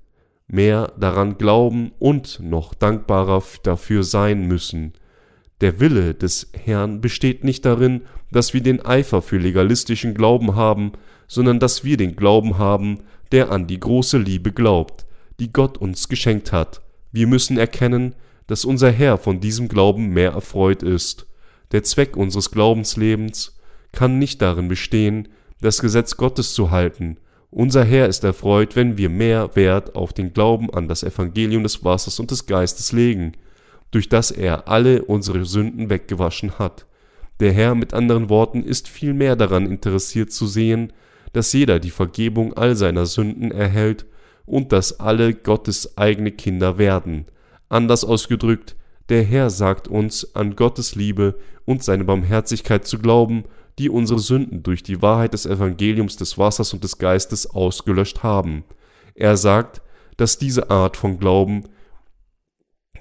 mehr 0.47 0.93
daran 0.97 1.37
glauben 1.37 1.91
und 1.99 2.39
noch 2.41 2.73
dankbarer 2.73 3.43
dafür 3.63 4.03
sein 4.03 4.47
müssen. 4.47 4.93
Der 5.61 5.79
Wille 5.79 6.13
des 6.13 6.51
Herrn 6.53 7.01
besteht 7.01 7.43
nicht 7.43 7.65
darin, 7.65 8.01
dass 8.31 8.53
wir 8.53 8.61
den 8.61 8.85
Eifer 8.85 9.21
für 9.21 9.37
legalistischen 9.37 10.13
Glauben 10.13 10.55
haben, 10.55 10.93
sondern 11.27 11.59
dass 11.59 11.83
wir 11.83 11.97
den 11.97 12.15
Glauben 12.15 12.57
haben, 12.57 12.99
der 13.31 13.51
an 13.51 13.67
die 13.67 13.79
große 13.79 14.17
Liebe 14.17 14.51
glaubt, 14.51 15.05
die 15.39 15.51
Gott 15.51 15.77
uns 15.77 16.07
geschenkt 16.07 16.51
hat. 16.51 16.81
Wir 17.11 17.27
müssen 17.27 17.57
erkennen, 17.57 18.15
dass 18.47 18.65
unser 18.65 18.91
Herr 18.91 19.17
von 19.17 19.39
diesem 19.39 19.67
Glauben 19.67 20.09
mehr 20.09 20.31
erfreut 20.31 20.81
ist. 20.81 21.27
Der 21.71 21.83
Zweck 21.83 22.17
unseres 22.17 22.49
Glaubenslebens 22.49 23.59
kann 23.91 24.17
nicht 24.17 24.41
darin 24.41 24.67
bestehen, 24.67 25.27
das 25.61 25.79
Gesetz 25.81 26.17
Gottes 26.17 26.53
zu 26.53 26.71
halten. 26.71 27.17
Unser 27.51 27.83
Herr 27.83 28.07
ist 28.07 28.23
erfreut, 28.23 28.75
wenn 28.75 28.97
wir 28.97 29.09
mehr 29.09 29.55
Wert 29.55 29.95
auf 29.95 30.13
den 30.13 30.33
Glauben 30.33 30.69
an 30.73 30.87
das 30.87 31.03
Evangelium 31.03 31.63
des 31.63 31.83
Wassers 31.83 32.19
und 32.19 32.31
des 32.31 32.45
Geistes 32.45 32.91
legen, 32.91 33.33
durch 33.91 34.07
das 34.07 34.29
er 34.29 34.67
alle 34.67 35.03
unsere 35.03 35.45
Sünden 35.45 35.89
weggewaschen 35.89 36.59
hat. 36.59 36.85
Der 37.39 37.51
Herr 37.53 37.73
mit 37.73 37.93
anderen 37.93 38.29
Worten 38.29 38.63
ist 38.63 38.87
viel 38.87 39.13
mehr 39.13 39.35
daran 39.35 39.65
interessiert 39.65 40.31
zu 40.31 40.45
sehen, 40.45 40.93
dass 41.33 41.53
jeder 41.53 41.79
die 41.79 41.89
Vergebung 41.89 42.53
all 42.53 42.75
seiner 42.75 43.05
Sünden 43.05 43.51
erhält 43.51 44.05
und 44.45 44.71
dass 44.71 44.99
alle 44.99 45.33
Gottes 45.33 45.97
eigene 45.97 46.31
Kinder 46.31 46.77
werden. 46.77 47.25
Anders 47.69 48.03
ausgedrückt, 48.03 48.75
der 49.09 49.23
Herr 49.23 49.49
sagt 49.49 49.87
uns, 49.87 50.35
an 50.35 50.55
Gottes 50.55 50.95
Liebe 50.95 51.35
und 51.65 51.83
seine 51.83 52.03
Barmherzigkeit 52.03 52.85
zu 52.85 52.99
glauben, 52.99 53.43
die 53.79 53.89
unsere 53.89 54.19
Sünden 54.19 54.61
durch 54.61 54.83
die 54.83 55.01
Wahrheit 55.01 55.33
des 55.33 55.45
Evangeliums 55.45 56.17
des 56.17 56.37
Wassers 56.37 56.73
und 56.73 56.83
des 56.83 56.97
Geistes 56.97 57.49
ausgelöscht 57.49 58.23
haben. 58.23 58.65
Er 59.15 59.37
sagt, 59.37 59.81
dass 60.17 60.37
diese 60.37 60.69
Art 60.69 60.97
von 60.97 61.17
Glauben 61.17 61.63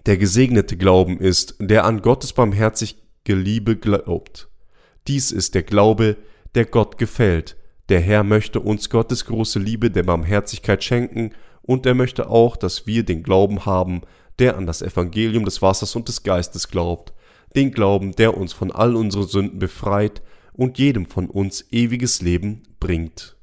der 0.07 0.17
gesegnete 0.17 0.77
Glauben 0.77 1.19
ist, 1.19 1.57
der 1.59 1.85
an 1.85 2.01
Gottes 2.01 2.33
barmherzige 2.33 2.95
Liebe 3.27 3.77
glaubt. 3.77 4.49
Dies 5.09 5.33
ist 5.33 5.55
der 5.55 5.65
Glaube, 5.65 6.17
der 6.55 6.65
Gott 6.65 6.97
gefällt. 6.97 7.57
Der 7.89 8.01
Herr 8.01 8.23
möchte 8.23 8.61
uns 8.61 8.89
Gottes 8.89 9.25
große 9.25 9.59
Liebe 9.59 9.91
der 9.91 10.05
Barmherzigkeit 10.05 10.85
schenken 10.85 11.33
und 11.63 11.87
er 11.87 11.95
möchte 11.95 12.31
auch, 12.31 12.57
dass 12.57 12.87
wir 12.87 13.03
den 13.03 13.23
Glauben 13.23 13.67
haben, 13.67 14.03
der 14.39 14.57
an 14.57 14.67
das 14.67 14.81
Evangelium 14.81 15.45
des 15.45 15.61
Wassers 15.61 15.97
und 15.97 16.07
des 16.07 16.23
Geistes 16.23 16.69
glaubt, 16.69 17.13
den 17.57 17.73
Glauben, 17.73 18.13
der 18.13 18.37
uns 18.37 18.53
von 18.53 18.71
all 18.71 18.95
unseren 18.95 19.27
Sünden 19.27 19.59
befreit 19.59 20.23
und 20.59 20.77
jedem 20.77 21.07
von 21.07 21.31
uns 21.31 21.65
ewiges 21.71 22.21
Leben 22.21 22.65
bringt. 22.81 23.37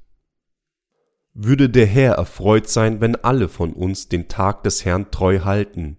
Würde 1.33 1.69
der 1.69 1.85
Herr 1.85 2.15
erfreut 2.15 2.69
sein, 2.69 2.99
wenn 2.99 3.15
alle 3.15 3.47
von 3.47 3.71
uns 3.73 4.09
den 4.09 4.27
Tag 4.27 4.63
des 4.63 4.83
Herrn 4.83 5.09
treu 5.11 5.39
halten? 5.39 5.97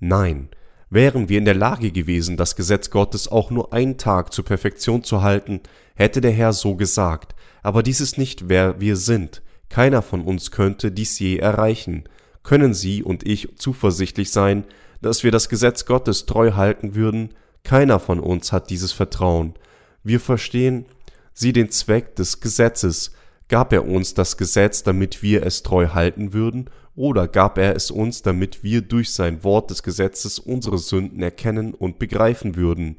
Nein, 0.00 0.48
wären 0.90 1.28
wir 1.28 1.38
in 1.38 1.44
der 1.44 1.54
Lage 1.54 1.92
gewesen, 1.92 2.36
das 2.36 2.56
Gesetz 2.56 2.90
Gottes 2.90 3.28
auch 3.28 3.52
nur 3.52 3.72
einen 3.72 3.98
Tag 3.98 4.32
zur 4.32 4.44
Perfektion 4.44 5.04
zu 5.04 5.22
halten, 5.22 5.60
hätte 5.94 6.20
der 6.20 6.32
Herr 6.32 6.52
so 6.52 6.74
gesagt, 6.74 7.36
aber 7.62 7.84
dies 7.84 8.00
ist 8.00 8.18
nicht 8.18 8.48
wer 8.48 8.80
wir 8.80 8.96
sind, 8.96 9.42
keiner 9.68 10.02
von 10.02 10.22
uns 10.22 10.50
könnte 10.50 10.90
dies 10.90 11.20
je 11.20 11.36
erreichen, 11.36 12.04
können 12.42 12.74
Sie 12.74 13.04
und 13.04 13.24
ich 13.24 13.56
zuversichtlich 13.56 14.32
sein, 14.32 14.64
dass 15.00 15.22
wir 15.22 15.30
das 15.30 15.48
Gesetz 15.48 15.86
Gottes 15.86 16.26
treu 16.26 16.54
halten 16.54 16.96
würden? 16.96 17.34
Keiner 17.62 18.00
von 18.00 18.18
uns 18.18 18.50
hat 18.50 18.70
dieses 18.70 18.90
Vertrauen. 18.90 19.54
Wir 20.02 20.20
verstehen 20.20 20.86
Sie 21.34 21.52
den 21.52 21.70
Zweck 21.70 22.16
des 22.16 22.40
Gesetzes. 22.40 23.12
Gab 23.48 23.72
er 23.72 23.86
uns 23.86 24.14
das 24.14 24.36
Gesetz, 24.36 24.82
damit 24.82 25.22
wir 25.22 25.44
es 25.44 25.62
treu 25.62 25.88
halten 25.88 26.32
würden, 26.32 26.70
oder 26.94 27.26
gab 27.26 27.58
er 27.58 27.74
es 27.74 27.90
uns, 27.90 28.22
damit 28.22 28.62
wir 28.62 28.82
durch 28.82 29.12
sein 29.12 29.44
Wort 29.44 29.70
des 29.70 29.82
Gesetzes 29.82 30.38
unsere 30.38 30.78
Sünden 30.78 31.22
erkennen 31.22 31.72
und 31.72 31.98
begreifen 31.98 32.56
würden, 32.56 32.96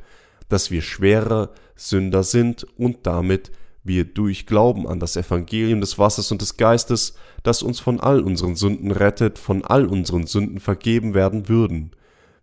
dass 0.49 0.71
wir 0.71 0.81
schwerer 0.81 1.51
Sünder 1.75 2.23
sind 2.23 2.65
und 2.77 3.05
damit 3.05 3.51
wir 3.83 4.05
durch 4.05 4.45
Glauben 4.45 4.87
an 4.87 4.99
das 4.99 5.15
Evangelium 5.15 5.81
des 5.81 5.99
Wassers 5.99 6.31
und 6.31 6.41
des 6.41 6.57
Geistes, 6.57 7.15
das 7.43 7.61
uns 7.61 7.79
von 7.79 7.99
all 7.99 8.21
unseren 8.21 8.55
Sünden 8.55 8.91
rettet, 8.91 9.37
von 9.37 9.63
all 9.63 9.85
unseren 9.85 10.25
Sünden 10.25 10.59
vergeben 10.59 11.13
werden 11.13 11.49
würden. 11.49 11.91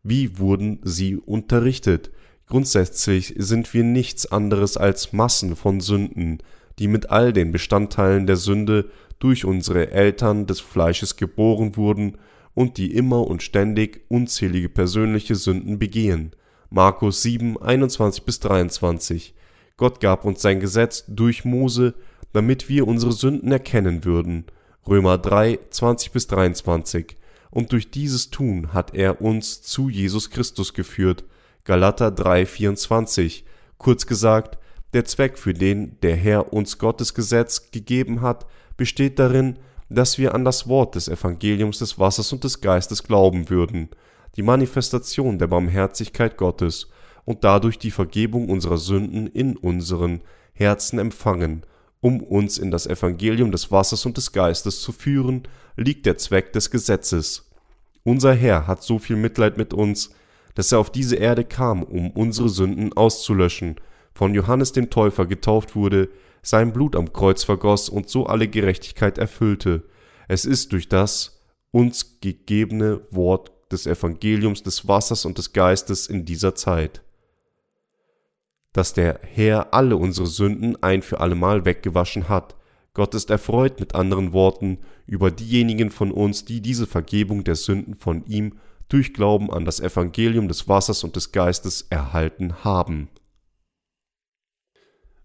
Wie 0.03 0.39
wurden 0.39 0.81
sie 0.83 1.17
unterrichtet? 1.17 2.11
Grundsätzlich 2.51 3.35
sind 3.39 3.73
wir 3.75 3.85
nichts 3.85 4.27
anderes 4.27 4.77
als 4.77 5.13
Massen 5.13 5.55
von 5.55 5.81
Sünden, 5.81 6.39
die 6.81 6.89
mit 6.89 7.09
all 7.09 7.33
den 7.33 7.53
Bestandteilen 7.53 8.27
der 8.27 8.35
Sünde 8.35 8.91
durch 9.21 9.45
unsere 9.45 9.93
Eltern 9.93 10.47
des 10.47 10.59
Fleisches 10.59 11.15
geboren 11.15 11.77
wurden 11.77 12.19
und 12.55 12.77
die 12.77 12.93
immer 12.93 13.25
und 13.29 13.45
ständig 13.45 14.05
unzählige 14.09 14.69
persönliche 14.69 15.37
Sünden 15.37 15.79
begehen. 15.79 16.33
Markus 16.71 17.23
7, 17.23 17.57
21 17.57 18.25
bis 18.25 18.41
23. 18.41 19.33
Gott 19.77 20.01
gab 20.01 20.25
uns 20.25 20.43
sein 20.43 20.59
Gesetz 20.59 21.05
durch 21.07 21.45
Mose, 21.45 21.95
damit 22.33 22.69
wir 22.69 22.89
unsere 22.89 23.13
Sünden 23.13 23.53
erkennen 23.53 24.05
würden. 24.05 24.47
Römer 24.89 25.19
3, 25.19 25.61
20 25.71 26.11
bis 26.11 26.27
23. 26.27 27.17
Und 27.53 27.71
durch 27.71 27.93
dieses 27.93 28.31
Tun 28.31 28.73
hat 28.73 28.93
er 28.93 29.21
uns 29.21 29.63
zu 29.63 29.89
Jesus 29.89 30.31
Christus 30.31 30.75
geführt. 30.75 31.23
Galater 31.65 32.11
3, 32.11 32.47
24. 32.47 33.45
Kurz 33.79 34.07
gesagt, 34.07 34.59
der 34.93 35.05
Zweck, 35.05 35.39
für 35.39 35.55
den 35.55 35.99
der 36.01 36.17
Herr 36.17 36.53
uns 36.53 36.79
Gottes 36.79 37.15
Gesetz 37.15 37.71
gegeben 37.71 38.23
hat, 38.23 38.47
besteht 38.77 39.19
darin, 39.19 39.59
dass 39.89 40.19
wir 40.19 40.35
an 40.35 40.45
das 40.45 40.69
Wort 40.69 40.95
des 40.95 41.09
Evangeliums 41.09 41.79
des 41.79 41.99
Wassers 41.99 42.33
und 42.33 42.45
des 42.45 42.61
Geistes 42.61 43.03
glauben 43.03 43.51
würden, 43.51 43.91
die 44.37 44.43
Manifestation 44.43 45.39
der 45.39 45.49
Barmherzigkeit 45.49 46.37
Gottes 46.37 46.89
und 47.25 47.45
dadurch 47.45 47.79
die 47.79 47.91
Vergebung 47.91 48.49
unserer 48.49 48.79
Sünden 48.79 49.27
in 49.27 49.57
unseren 49.57 50.23
Herzen 50.53 50.99
empfangen. 50.99 51.65
Um 52.01 52.23
uns 52.23 52.57
in 52.57 52.71
das 52.71 52.87
Evangelium 52.87 53.53
des 53.53 53.71
Wassers 53.71 54.07
und 54.07 54.17
des 54.17 54.33
Geistes 54.33 54.81
zu 54.81 54.93
führen, 54.93 55.43
liegt 55.77 56.07
der 56.07 56.17
Zweck 56.17 56.53
des 56.53 56.71
Gesetzes. 56.71 57.51
Unser 58.05 58.33
Herr 58.33 58.67
hat 58.67 58.83
so 58.83 58.99
viel 58.99 59.17
Mitleid 59.17 59.59
mit 59.59 59.75
uns, 59.75 60.11
dass 60.55 60.73
er 60.73 60.79
auf 60.79 60.91
diese 60.91 61.17
Erde 61.17 61.45
kam, 61.45 61.83
um 61.83 62.11
unsere 62.11 62.49
Sünden 62.49 62.93
auszulöschen, 62.93 63.77
von 64.13 64.35
Johannes 64.35 64.73
dem 64.73 64.91
Täufer 64.91 65.27
getauft 65.27 65.75
wurde, 65.77 66.09
sein 66.43 66.73
Blut 66.73 66.97
am 66.97 67.13
Kreuz 67.13 67.45
vergoss 67.45 67.89
und 67.89 68.09
so 68.09 68.27
alle 68.27 68.49
Gerechtigkeit 68.49 69.19
erfüllte. 69.19 69.85
Es 70.29 70.45
ist 70.45 70.73
durch 70.73 70.89
das 70.89 71.43
uns 71.71 72.21
gegebene 72.21 73.01
Wort 73.11 73.53
des 73.71 73.87
Evangeliums 73.87 74.63
des 74.63 74.89
Wassers 74.89 75.25
und 75.25 75.39
des 75.39 75.53
Geistes 75.53 76.07
in 76.09 76.25
dieser 76.25 76.55
Zeit, 76.55 77.03
dass 78.73 78.95
der 78.95 79.21
Herr 79.23 79.73
alle 79.75 79.97
unsere 79.97 80.27
Sünden 80.27 80.83
ein 80.83 81.03
für 81.03 81.21
allemal 81.21 81.65
weggewaschen 81.65 82.29
hat. 82.29 82.57
Gott 82.95 83.15
ist 83.15 83.31
erfreut 83.31 83.79
mit 83.79 83.95
anderen 83.95 84.33
Worten 84.33 84.79
über 85.07 85.31
diejenigen 85.31 85.91
von 85.91 86.11
uns, 86.11 86.45
die 86.45 86.61
diese 86.61 86.87
Vergebung 86.87 87.45
der 87.45 87.55
Sünden 87.55 87.95
von 87.95 88.25
ihm 88.27 88.59
durch 88.91 89.15
Glauben 89.15 89.51
an 89.51 89.65
das 89.65 89.81
Evangelium 89.81 90.49
des 90.49 90.69
Wassers 90.69 91.03
und 91.05 91.17
des 91.17 91.33
Geistes 91.33 91.87
erhalten 91.89 92.63
haben. 92.65 93.09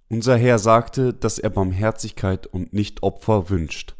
Unser 0.07 0.37
Herr 0.37 0.59
sagte, 0.59 1.13
dass 1.13 1.39
er 1.39 1.49
Barmherzigkeit 1.49 2.47
und 2.47 2.73
nicht 2.73 3.03
Opfer 3.03 3.49
wünscht. 3.49 3.95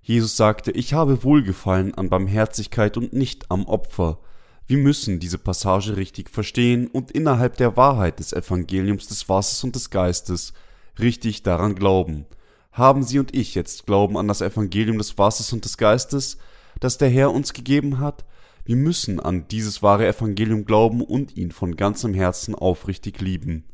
Jesus 0.00 0.36
sagte, 0.36 0.70
ich 0.70 0.94
habe 0.94 1.24
Wohlgefallen 1.24 1.94
an 1.94 2.08
Barmherzigkeit 2.08 2.96
und 2.96 3.12
nicht 3.12 3.50
am 3.50 3.66
Opfer. 3.66 4.20
Wir 4.66 4.78
müssen 4.78 5.18
diese 5.18 5.38
Passage 5.38 5.96
richtig 5.96 6.30
verstehen 6.30 6.86
und 6.86 7.10
innerhalb 7.10 7.56
der 7.56 7.76
Wahrheit 7.76 8.20
des 8.20 8.32
Evangeliums 8.32 9.08
des 9.08 9.28
Wassers 9.28 9.64
und 9.64 9.74
des 9.74 9.90
Geistes 9.90 10.52
richtig 10.98 11.42
daran 11.42 11.74
glauben. 11.74 12.26
Haben 12.70 13.02
Sie 13.02 13.18
und 13.18 13.34
ich 13.34 13.56
jetzt 13.56 13.86
Glauben 13.86 14.16
an 14.16 14.28
das 14.28 14.40
Evangelium 14.40 14.98
des 14.98 15.18
Wassers 15.18 15.52
und 15.52 15.64
des 15.64 15.76
Geistes, 15.76 16.38
das 16.78 16.98
der 16.98 17.08
Herr 17.08 17.32
uns 17.32 17.52
gegeben 17.52 17.98
hat? 17.98 18.24
Wir 18.68 18.76
müssen 18.76 19.18
an 19.18 19.48
dieses 19.48 19.82
wahre 19.82 20.06
Evangelium 20.06 20.66
glauben 20.66 21.00
und 21.00 21.38
ihn 21.38 21.52
von 21.52 21.74
ganzem 21.74 22.12
Herzen 22.12 22.54
aufrichtig 22.54 23.18
lieben. 23.18 23.64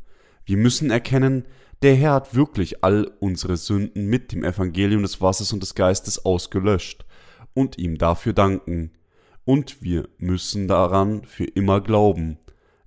Wir 0.45 0.57
müssen 0.57 0.93
erkennen, 0.93 1.47
der 1.83 1.97
Herr 1.97 2.13
hat 2.13 2.37
wirklich 2.37 2.85
all 2.85 3.11
unsere 3.19 3.57
Sünden 3.57 4.07
mit 4.07 4.31
dem 4.31 4.45
Evangelium 4.45 5.03
des 5.03 5.21
Wassers 5.21 5.53
und 5.53 5.65
des 5.65 5.75
Geistes 5.75 6.25
ausgelöscht 6.25 7.07
und 7.55 7.77
ihm 7.77 7.99
dafür 7.99 8.35
danken. 8.35 8.93
Und 9.45 9.83
wir 9.83 10.09
müssen 10.19 10.69
daran 10.69 11.25
für 11.25 11.47
immer 11.47 11.81
glauben. 11.81 12.39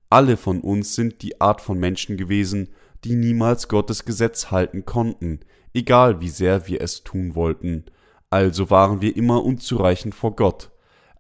Alle 0.09 0.37
von 0.37 0.61
uns 0.61 0.95
sind 0.95 1.21
die 1.21 1.41
Art 1.41 1.59
von 1.59 1.77
Menschen 1.77 2.15
gewesen, 2.15 2.69
die 3.03 3.15
niemals 3.15 3.67
Gottes 3.67 4.05
Gesetz 4.05 4.49
halten 4.49 4.85
konnten, 4.85 5.41
egal 5.73 6.21
wie 6.21 6.29
sehr 6.29 6.69
wir 6.69 6.79
es 6.79 7.03
tun 7.03 7.35
wollten. 7.35 7.83
Also 8.29 8.69
waren 8.69 9.01
wir 9.01 9.13
immer 9.17 9.43
unzureichend 9.43 10.15
vor 10.15 10.37
Gott. 10.37 10.71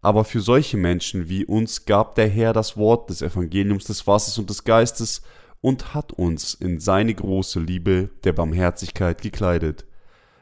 Aber 0.01 0.23
für 0.23 0.41
solche 0.41 0.77
Menschen 0.77 1.29
wie 1.29 1.45
uns 1.45 1.85
gab 1.85 2.15
der 2.15 2.27
Herr 2.27 2.53
das 2.53 2.77
Wort 2.77 3.09
des 3.09 3.21
Evangeliums 3.21 3.85
des 3.85 4.05
Wassers 4.07 4.37
und 4.37 4.49
des 4.49 4.63
Geistes 4.63 5.21
und 5.61 5.93
hat 5.93 6.13
uns 6.13 6.53
in 6.53 6.79
seine 6.79 7.13
große 7.13 7.59
Liebe 7.59 8.09
der 8.23 8.33
Barmherzigkeit 8.33 9.21
gekleidet. 9.21 9.85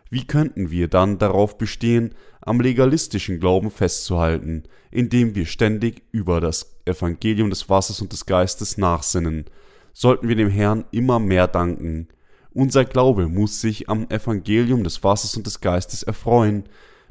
Wie 0.09 0.25
könnten 0.25 0.69
wir 0.69 0.87
dann 0.87 1.17
darauf 1.17 1.57
bestehen, 1.57 2.13
am 2.41 2.61
legalistischen 2.61 3.39
Glauben 3.39 3.71
festzuhalten, 3.71 4.63
indem 4.91 5.35
wir 5.35 5.45
ständig 5.45 6.03
über 6.11 6.39
das 6.39 6.77
Evangelium 6.85 7.49
des 7.49 7.69
Wassers 7.69 8.01
und 8.01 8.11
des 8.11 8.25
Geistes 8.25 8.77
nachsinnen, 8.77 9.45
sollten 9.93 10.27
wir 10.27 10.35
dem 10.35 10.49
Herrn 10.49 10.85
immer 10.91 11.19
mehr 11.19 11.47
danken. 11.47 12.07
Unser 12.53 12.85
Glaube 12.85 13.27
muss 13.27 13.61
sich 13.61 13.89
am 13.89 14.07
Evangelium 14.09 14.83
des 14.83 15.03
Wassers 15.03 15.35
und 15.35 15.47
des 15.47 15.59
Geistes 15.59 16.03
erfreuen, 16.03 16.65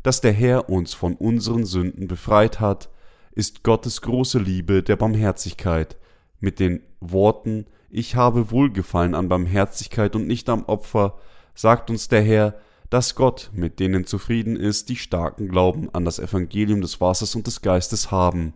dass 0.04 0.20
der 0.20 0.32
Herr 0.32 0.68
uns 0.68 0.94
von 0.94 1.14
unseren 1.14 1.64
Sünden 1.64 2.06
befreit 2.06 2.60
hat, 2.60 2.90
ist 3.32 3.64
Gottes 3.64 4.02
große 4.02 4.38
Liebe 4.38 4.82
der 4.82 4.96
Barmherzigkeit, 4.96 5.96
mit 6.38 6.60
den 6.60 6.82
Worten 7.00 7.66
Ich 7.88 8.14
habe 8.14 8.50
Wohlgefallen 8.50 9.14
an 9.14 9.28
Barmherzigkeit 9.28 10.14
und 10.14 10.26
nicht 10.26 10.48
am 10.50 10.66
Opfer, 10.66 11.18
sagt 11.54 11.88
uns 11.88 12.08
der 12.08 12.20
Herr, 12.20 12.54
dass 12.90 13.14
Gott 13.14 13.50
mit 13.54 13.80
denen 13.80 14.04
zufrieden 14.04 14.56
ist, 14.56 14.90
die 14.90 14.96
starken 14.96 15.48
Glauben 15.48 15.88
an 15.94 16.04
das 16.04 16.18
Evangelium 16.18 16.82
des 16.82 17.00
Wassers 17.00 17.34
und 17.34 17.46
des 17.46 17.62
Geistes 17.62 18.10
haben, 18.10 18.52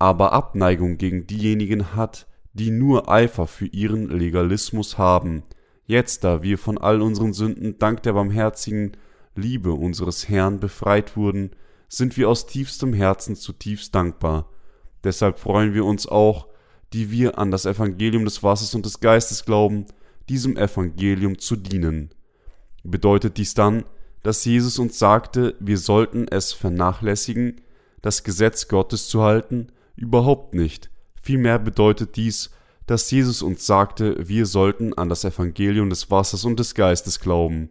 aber 0.00 0.32
Abneigung 0.32 0.98
gegen 0.98 1.28
diejenigen 1.28 1.94
hat, 1.94 2.26
die 2.54 2.70
nur 2.70 3.08
Eifer 3.08 3.46
für 3.46 3.66
ihren 3.66 4.08
Legalismus 4.10 4.98
haben. 4.98 5.44
Jetzt, 5.86 6.24
da 6.24 6.42
wir 6.42 6.58
von 6.58 6.76
all 6.76 7.02
unseren 7.02 7.32
Sünden 7.32 7.78
dank 7.78 8.02
der 8.02 8.14
barmherzigen 8.14 8.96
Liebe 9.34 9.72
unseres 9.72 10.28
Herrn 10.28 10.60
befreit 10.60 11.16
wurden, 11.16 11.50
sind 11.88 12.16
wir 12.16 12.28
aus 12.28 12.46
tiefstem 12.46 12.92
Herzen 12.92 13.36
zutiefst 13.36 13.94
dankbar. 13.94 14.48
Deshalb 15.02 15.38
freuen 15.38 15.74
wir 15.74 15.84
uns 15.84 16.06
auch, 16.06 16.48
die 16.92 17.10
wir 17.10 17.38
an 17.38 17.50
das 17.50 17.66
Evangelium 17.66 18.24
des 18.24 18.42
Wassers 18.42 18.74
und 18.74 18.86
des 18.86 19.00
Geistes 19.00 19.44
glauben, 19.44 19.86
diesem 20.28 20.56
Evangelium 20.56 21.38
zu 21.38 21.56
dienen. 21.56 22.10
Bedeutet 22.82 23.36
dies 23.36 23.54
dann, 23.54 23.84
dass 24.22 24.44
Jesus 24.44 24.78
uns 24.78 24.98
sagte, 24.98 25.54
wir 25.60 25.78
sollten 25.78 26.28
es 26.28 26.52
vernachlässigen, 26.52 27.60
das 28.00 28.24
Gesetz 28.24 28.68
Gottes 28.68 29.08
zu 29.08 29.22
halten? 29.22 29.68
Überhaupt 29.96 30.54
nicht. 30.54 30.90
Vielmehr 31.20 31.58
bedeutet 31.58 32.16
dies, 32.16 32.50
dass 32.86 33.10
Jesus 33.10 33.42
uns 33.42 33.66
sagte, 33.66 34.16
wir 34.28 34.46
sollten 34.46 34.94
an 34.94 35.08
das 35.08 35.24
Evangelium 35.24 35.90
des 35.90 36.10
Wassers 36.10 36.44
und 36.44 36.58
des 36.58 36.74
Geistes 36.74 37.20
glauben, 37.20 37.70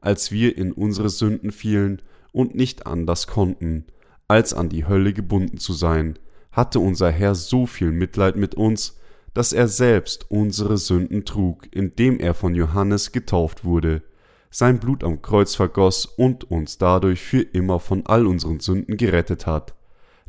als 0.00 0.30
wir 0.30 0.56
in 0.56 0.72
unsere 0.72 1.08
Sünden 1.08 1.52
fielen 1.52 2.02
und 2.32 2.54
nicht 2.54 2.86
anders 2.86 3.26
konnten, 3.26 3.86
als 4.28 4.54
an 4.54 4.68
die 4.68 4.86
Hölle 4.86 5.12
gebunden 5.12 5.58
zu 5.58 5.72
sein, 5.72 6.18
hatte 6.52 6.80
unser 6.80 7.10
Herr 7.10 7.34
so 7.34 7.66
viel 7.66 7.92
Mitleid 7.92 8.36
mit 8.36 8.54
uns, 8.54 8.98
dass 9.34 9.52
er 9.52 9.68
selbst 9.68 10.30
unsere 10.30 10.78
Sünden 10.78 11.24
trug, 11.24 11.68
indem 11.70 12.18
er 12.18 12.32
von 12.32 12.54
Johannes 12.54 13.12
getauft 13.12 13.64
wurde, 13.64 14.02
sein 14.50 14.80
Blut 14.80 15.04
am 15.04 15.20
Kreuz 15.20 15.54
vergoss 15.54 16.06
und 16.06 16.50
uns 16.50 16.78
dadurch 16.78 17.20
für 17.20 17.42
immer 17.42 17.78
von 17.78 18.06
all 18.06 18.26
unseren 18.26 18.60
Sünden 18.60 18.96
gerettet 18.96 19.46
hat. 19.46 19.74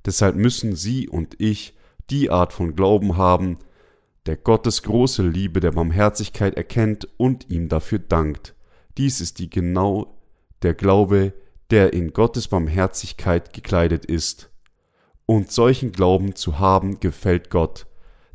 Deshalb 0.06 0.36
müssen 0.36 0.76
Sie 0.76 1.08
und 1.08 1.40
ich 1.40 1.78
die 2.10 2.30
Art 2.30 2.52
von 2.52 2.76
Glauben 2.76 3.16
haben, 3.16 3.58
der 4.26 4.36
Gottes 4.36 4.84
große 4.84 5.24
Liebe 5.24 5.62
der 5.62 5.72
Barmherzigkeit 5.72 6.56
erkennt 6.56 7.08
und 7.16 7.50
ihm 7.50 7.70
dafür 7.70 8.00
dankt. 8.00 8.57
Dies 8.98 9.22
ist 9.22 9.40
die 9.40 9.50
genau 9.50 10.18
der 10.64 10.74
Glaube, 10.74 11.34
der 11.70 11.94
in 11.94 12.14
Gottes 12.14 12.48
Barmherzigkeit 12.48 13.54
gekleidet 13.54 14.06
ist. 14.06 14.50
Und 15.26 15.52
solchen 15.52 15.92
Glauben 15.92 16.36
zu 16.36 16.60
haben, 16.60 17.00
gefällt 17.00 17.50
Gott. 17.50 17.86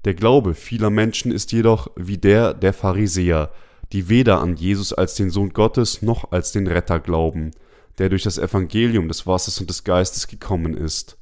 Der 0.04 0.14
Glaube 0.14 0.54
vieler 0.54 0.90
Menschen 0.90 1.32
ist 1.32 1.52
jedoch 1.52 1.88
wie 1.96 2.18
der 2.18 2.54
der 2.54 2.72
Pharisäer, 2.72 3.50
die 3.92 4.08
weder 4.08 4.40
an 4.40 4.56
Jesus 4.56 4.92
als 4.92 5.14
den 5.14 5.30
Sohn 5.30 5.52
Gottes 5.52 6.02
noch 6.02 6.32
als 6.32 6.52
den 6.52 6.66
Retter 6.66 7.00
glauben, 7.00 7.52
der 7.98 8.08
durch 8.08 8.22
das 8.22 8.38
Evangelium 8.38 9.08
des 9.08 9.26
Wassers 9.26 9.60
und 9.60 9.68
des 9.68 9.84
Geistes 9.84 10.28
gekommen 10.28 10.76
ist. 10.76 11.18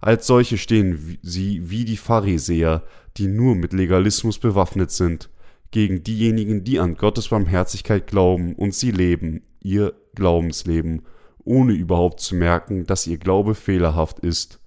Als 0.00 0.26
solche 0.26 0.58
stehen 0.58 1.18
sie 1.22 1.70
wie 1.70 1.84
die 1.84 1.96
Pharisäer, 1.96 2.82
die 3.16 3.26
nur 3.26 3.54
mit 3.54 3.72
Legalismus 3.72 4.38
bewaffnet 4.38 4.90
sind, 4.90 5.28
gegen 5.70 6.02
diejenigen, 6.02 6.64
die 6.64 6.80
an 6.80 6.96
Gottes 6.96 7.28
Barmherzigkeit 7.28 8.06
glauben 8.06 8.54
und 8.54 8.74
sie 8.74 8.90
leben, 8.90 9.42
ihr 9.62 9.94
Glaubensleben, 10.14 11.02
ohne 11.44 11.72
überhaupt 11.72 12.20
zu 12.20 12.34
merken, 12.34 12.86
dass 12.86 13.06
ihr 13.06 13.18
Glaube 13.18 13.54
fehlerhaft 13.54 14.20
ist. 14.20 14.60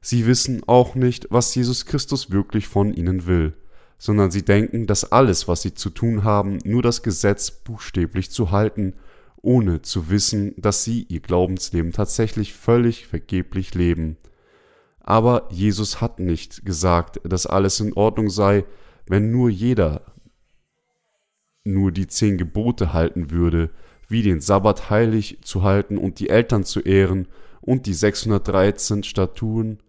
Sie 0.00 0.26
wissen 0.26 0.62
auch 0.66 0.94
nicht, 0.94 1.26
was 1.30 1.54
Jesus 1.54 1.84
Christus 1.84 2.30
wirklich 2.30 2.68
von 2.68 2.94
ihnen 2.94 3.26
will, 3.26 3.54
sondern 3.98 4.30
sie 4.30 4.44
denken, 4.44 4.86
dass 4.86 5.10
alles, 5.10 5.48
was 5.48 5.62
sie 5.62 5.74
zu 5.74 5.90
tun 5.90 6.24
haben, 6.24 6.58
nur 6.64 6.82
das 6.82 7.02
Gesetz 7.02 7.50
buchstäblich 7.50 8.30
zu 8.30 8.50
halten, 8.50 8.94
ohne 9.42 9.82
zu 9.82 10.10
wissen, 10.10 10.54
dass 10.56 10.84
sie 10.84 11.06
ihr 11.08 11.20
Glaubensleben 11.20 11.92
tatsächlich 11.92 12.54
völlig 12.54 13.06
vergeblich 13.06 13.74
leben. 13.74 14.16
Aber 15.00 15.48
Jesus 15.50 16.00
hat 16.00 16.18
nicht 16.18 16.64
gesagt, 16.64 17.20
dass 17.24 17.46
alles 17.46 17.80
in 17.80 17.92
Ordnung 17.92 18.28
sei, 18.28 18.64
wenn 19.06 19.30
nur 19.30 19.48
jeder 19.48 20.02
nur 21.66 21.92
die 21.92 22.06
zehn 22.06 22.38
Gebote 22.38 22.92
halten 22.92 23.30
würde, 23.30 23.70
wie 24.08 24.22
den 24.22 24.40
Sabbat 24.40 24.90
heilig 24.90 25.38
zu 25.42 25.62
halten 25.62 25.98
und 25.98 26.20
die 26.20 26.28
Eltern 26.28 26.64
zu 26.64 26.80
ehren 26.80 27.28
und 27.60 27.86
die 27.86 27.94
613 27.94 29.02
Statuen 29.02 29.80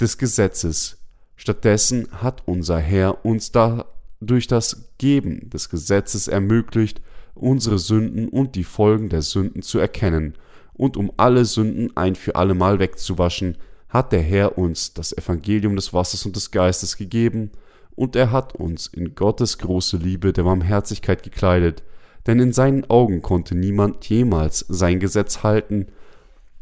des 0.00 0.18
Gesetzes. 0.18 0.98
Stattdessen 1.36 2.08
hat 2.12 2.42
unser 2.46 2.78
Herr 2.78 3.24
uns 3.24 3.52
da 3.52 3.86
durch 4.20 4.46
das 4.46 4.88
Geben 4.98 5.48
des 5.50 5.70
Gesetzes 5.70 6.28
ermöglicht, 6.28 7.00
unsere 7.34 7.78
Sünden 7.78 8.28
und 8.28 8.56
die 8.56 8.64
Folgen 8.64 9.08
der 9.08 9.22
Sünden 9.22 9.62
zu 9.62 9.78
erkennen, 9.78 10.34
und 10.74 10.96
um 10.96 11.12
alle 11.16 11.44
Sünden 11.44 11.96
ein 11.96 12.14
für 12.14 12.36
allemal 12.36 12.78
wegzuwaschen, 12.78 13.56
hat 13.88 14.12
der 14.12 14.22
Herr 14.22 14.58
uns 14.58 14.94
das 14.94 15.16
Evangelium 15.16 15.74
des 15.76 15.92
Wassers 15.92 16.24
und 16.26 16.36
des 16.36 16.50
Geistes 16.50 16.96
gegeben, 16.96 17.50
und 17.98 18.14
er 18.14 18.30
hat 18.30 18.54
uns 18.54 18.86
in 18.86 19.16
Gottes 19.16 19.58
große 19.58 19.96
Liebe 19.96 20.32
der 20.32 20.44
Barmherzigkeit 20.44 21.24
gekleidet, 21.24 21.82
denn 22.28 22.38
in 22.38 22.52
seinen 22.52 22.88
Augen 22.88 23.22
konnte 23.22 23.56
niemand 23.56 24.08
jemals 24.08 24.64
sein 24.68 25.00
Gesetz 25.00 25.42
halten, 25.42 25.86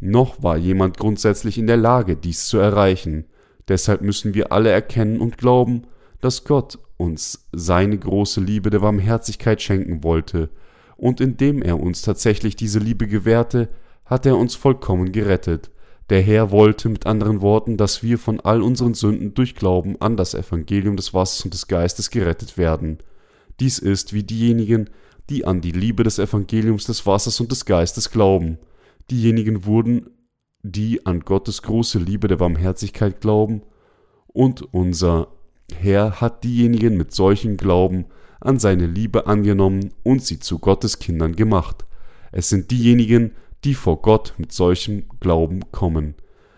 noch 0.01 0.43
war 0.43 0.57
jemand 0.57 0.97
grundsätzlich 0.97 1.59
in 1.59 1.67
der 1.67 1.77
Lage, 1.77 2.17
dies 2.17 2.47
zu 2.47 2.57
erreichen. 2.57 3.27
Deshalb 3.69 4.01
müssen 4.01 4.33
wir 4.33 4.51
alle 4.51 4.71
erkennen 4.71 5.21
und 5.21 5.37
glauben, 5.37 5.83
dass 6.23 6.45
Gott 6.45 6.79
uns 6.97 7.47
seine 7.53 7.99
große 7.99 8.41
Liebe 8.41 8.71
der 8.71 8.79
Barmherzigkeit 8.79 9.61
schenken 9.61 10.03
wollte, 10.05 10.49
und 10.97 11.21
indem 11.21 11.61
er 11.61 11.79
uns 11.79 12.01
tatsächlich 12.01 12.57
diese 12.57 12.79
Liebe 12.79 13.07
gewährte, 13.07 13.69
hat 14.07 14.25
er 14.25 14.39
uns 14.39 14.55
vollkommen 14.55 15.13
gerettet. 15.13 15.71
Der 16.09 16.23
Herr 16.23 16.53
wollte 16.53 16.89
mit 16.89 17.07
anderen 17.07 17.41
Worten, 17.41 17.77
dass 17.77 18.03
wir 18.03 18.19
von 18.19 18.39
all 18.41 18.63
unseren 18.63 18.95
Sünden 18.95 19.35
durch 19.35 19.57
Glauben 19.57 20.01
an 20.01 20.17
das 20.17 20.35
Evangelium 20.35 20.97
des 20.97 21.15
Wassers 21.15 21.45
und 21.45 21.53
des 21.53 21.67
Geistes 21.67 22.11
gerettet 22.11 22.57
werden. 22.57 22.99
Dies 23.59 23.79
ist 23.79 24.13
wie 24.13 24.23
diejenigen, 24.23 24.91
die 25.31 25.45
an 25.45 25.61
die 25.61 25.73
Liebe 25.73 26.05
des 26.05 26.19
Evangeliums 26.21 26.85
des 26.85 27.07
Wassers 27.07 27.41
und 27.41 27.51
des 27.51 27.65
Geistes 27.65 28.11
glauben. 28.11 28.59
Diejenigen 29.11 29.65
wurden, 29.65 30.11
die 30.63 31.05
an 31.07 31.21
Gottes 31.21 31.63
große 31.63 31.99
Liebe 31.99 32.29
der 32.29 32.37
Barmherzigkeit 32.37 33.21
glauben, 33.21 33.63
und 34.29 34.63
unser 34.75 35.29
Herr 35.75 36.21
hat 36.21 36.45
diejenigen 36.45 36.97
mit 36.97 37.13
solchem 37.13 37.57
Glauben 37.57 38.07
an 38.41 38.59
seine 38.59 38.87
Liebe 38.87 39.27
angenommen 39.27 39.93
und 40.03 40.23
sie 40.23 40.39
zu 40.39 40.59
Gottes 40.59 40.99
Kindern 40.99 41.35
gemacht. 41.35 41.85
Es 42.33 42.51
sind 42.51 42.71
diejenigen, 42.71 43.31
die 43.31 43.35
vor 43.75 44.01
Gott 44.03 44.35
mit 44.39 44.53
solchem 44.53 45.09
Glauben 45.21 45.73
kommen, 45.73 46.15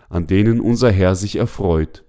an 0.08 0.26
denen 0.26 0.60
unser 0.60 0.90
Herr 0.90 1.14
sich 1.14 1.36
erfreut, 1.36 2.04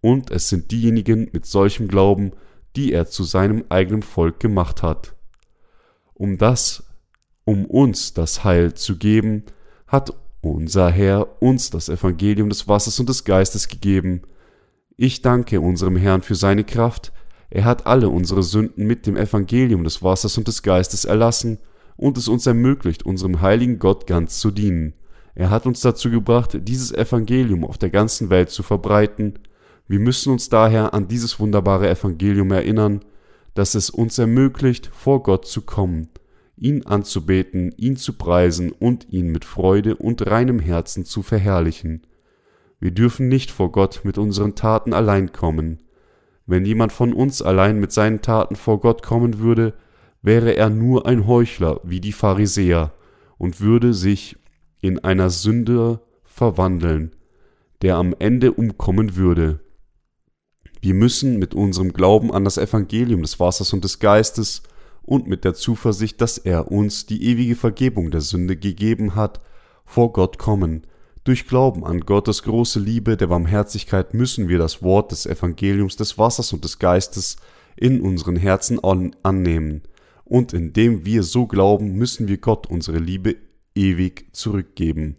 und 0.00 0.30
es 0.30 0.48
sind 0.48 0.70
diejenigen 0.70 1.30
mit 1.32 1.46
solchem 1.46 1.88
Glauben, 1.88 2.32
die 2.76 2.92
er 2.92 3.06
zu 3.06 3.24
seinem 3.24 3.64
eigenen 3.68 4.02
Volk 4.02 4.38
gemacht 4.38 4.82
hat. 4.82 5.14
Um 6.12 6.38
das, 6.38 6.84
um 7.44 7.64
uns 7.64 8.14
das 8.14 8.44
Heil 8.44 8.74
zu 8.74 8.98
geben, 8.98 9.44
hat 9.86 10.12
unser 10.40 10.90
Herr 10.90 11.42
uns 11.42 11.70
das 11.70 11.88
Evangelium 11.88 12.48
des 12.48 12.68
Wassers 12.68 13.00
und 13.00 13.08
des 13.08 13.24
Geistes 13.24 13.68
gegeben. 13.68 14.22
Ich 14.96 15.22
danke 15.22 15.60
unserem 15.60 15.96
Herrn 15.96 16.22
für 16.22 16.34
seine 16.34 16.64
Kraft, 16.64 17.12
er 17.50 17.64
hat 17.64 17.86
alle 17.86 18.08
unsere 18.08 18.42
Sünden 18.42 18.86
mit 18.86 19.06
dem 19.06 19.16
Evangelium 19.16 19.84
des 19.84 20.02
Wassers 20.02 20.36
und 20.36 20.48
des 20.48 20.62
Geistes 20.62 21.04
erlassen 21.04 21.58
und 21.96 22.18
es 22.18 22.28
uns 22.28 22.46
ermöglicht, 22.46 23.04
unserem 23.04 23.40
heiligen 23.40 23.78
Gott 23.78 24.06
ganz 24.06 24.38
zu 24.38 24.50
dienen. 24.50 24.94
Er 25.34 25.50
hat 25.50 25.66
uns 25.66 25.80
dazu 25.80 26.10
gebracht, 26.10 26.58
dieses 26.62 26.92
Evangelium 26.92 27.64
auf 27.64 27.78
der 27.78 27.90
ganzen 27.90 28.30
Welt 28.30 28.50
zu 28.50 28.62
verbreiten. 28.62 29.38
Wir 29.88 29.98
müssen 29.98 30.32
uns 30.32 30.48
daher 30.48 30.94
an 30.94 31.08
dieses 31.08 31.40
wunderbare 31.40 31.88
Evangelium 31.88 32.52
erinnern, 32.52 33.00
das 33.54 33.74
es 33.74 33.90
uns 33.90 34.18
ermöglicht, 34.18 34.90
vor 34.92 35.22
Gott 35.22 35.46
zu 35.46 35.62
kommen, 35.62 36.08
ihn 36.56 36.86
anzubeten, 36.86 37.72
ihn 37.76 37.96
zu 37.96 38.14
preisen 38.14 38.72
und 38.72 39.08
ihn 39.12 39.28
mit 39.28 39.44
Freude 39.44 39.96
und 39.96 40.26
reinem 40.26 40.58
Herzen 40.58 41.04
zu 41.04 41.22
verherrlichen. 41.22 42.02
Wir 42.80 42.90
dürfen 42.90 43.28
nicht 43.28 43.50
vor 43.50 43.72
Gott 43.72 44.00
mit 44.04 44.18
unseren 44.18 44.54
Taten 44.54 44.92
allein 44.92 45.32
kommen. 45.32 45.80
Wenn 46.46 46.64
jemand 46.64 46.92
von 46.92 47.12
uns 47.12 47.40
allein 47.40 47.80
mit 47.80 47.92
seinen 47.92 48.20
Taten 48.20 48.56
vor 48.56 48.80
Gott 48.80 49.02
kommen 49.02 49.38
würde, 49.38 49.74
wäre 50.24 50.56
er 50.56 50.70
nur 50.70 51.06
ein 51.06 51.26
Heuchler 51.26 51.80
wie 51.84 52.00
die 52.00 52.12
Pharisäer 52.12 52.94
und 53.36 53.60
würde 53.60 53.92
sich 53.92 54.36
in 54.80 54.98
einer 54.98 55.28
Sünder 55.28 56.00
verwandeln, 56.24 57.14
der 57.82 57.96
am 57.96 58.14
Ende 58.18 58.52
umkommen 58.52 59.16
würde. 59.16 59.60
Wir 60.80 60.94
müssen 60.94 61.38
mit 61.38 61.54
unserem 61.54 61.92
Glauben 61.92 62.32
an 62.32 62.42
das 62.42 62.56
Evangelium 62.56 63.20
des 63.20 63.38
Wassers 63.38 63.74
und 63.74 63.84
des 63.84 63.98
Geistes 63.98 64.62
und 65.02 65.26
mit 65.26 65.44
der 65.44 65.52
Zuversicht, 65.52 66.18
dass 66.22 66.38
er 66.38 66.72
uns 66.72 67.04
die 67.04 67.22
ewige 67.22 67.54
Vergebung 67.54 68.10
der 68.10 68.22
Sünde 68.22 68.56
gegeben 68.56 69.14
hat, 69.14 69.40
vor 69.84 70.14
Gott 70.14 70.38
kommen. 70.38 70.86
Durch 71.24 71.46
Glauben 71.46 71.84
an 71.84 72.00
Gottes 72.00 72.42
große 72.44 72.80
Liebe 72.80 73.18
der 73.18 73.26
Barmherzigkeit 73.26 74.14
müssen 74.14 74.48
wir 74.48 74.56
das 74.56 74.82
Wort 74.82 75.12
des 75.12 75.26
Evangeliums 75.26 75.96
des 75.96 76.16
Wassers 76.16 76.54
und 76.54 76.64
des 76.64 76.78
Geistes 76.78 77.36
in 77.76 78.00
unseren 78.00 78.36
Herzen 78.36 78.80
annehmen 79.22 79.82
und 80.24 80.52
indem 80.52 81.04
wir 81.04 81.22
so 81.22 81.46
glauben, 81.46 81.92
müssen 81.92 82.28
wir 82.28 82.38
Gott 82.38 82.66
unsere 82.66 82.98
Liebe 82.98 83.36
ewig 83.74 84.28
zurückgeben. 84.32 85.16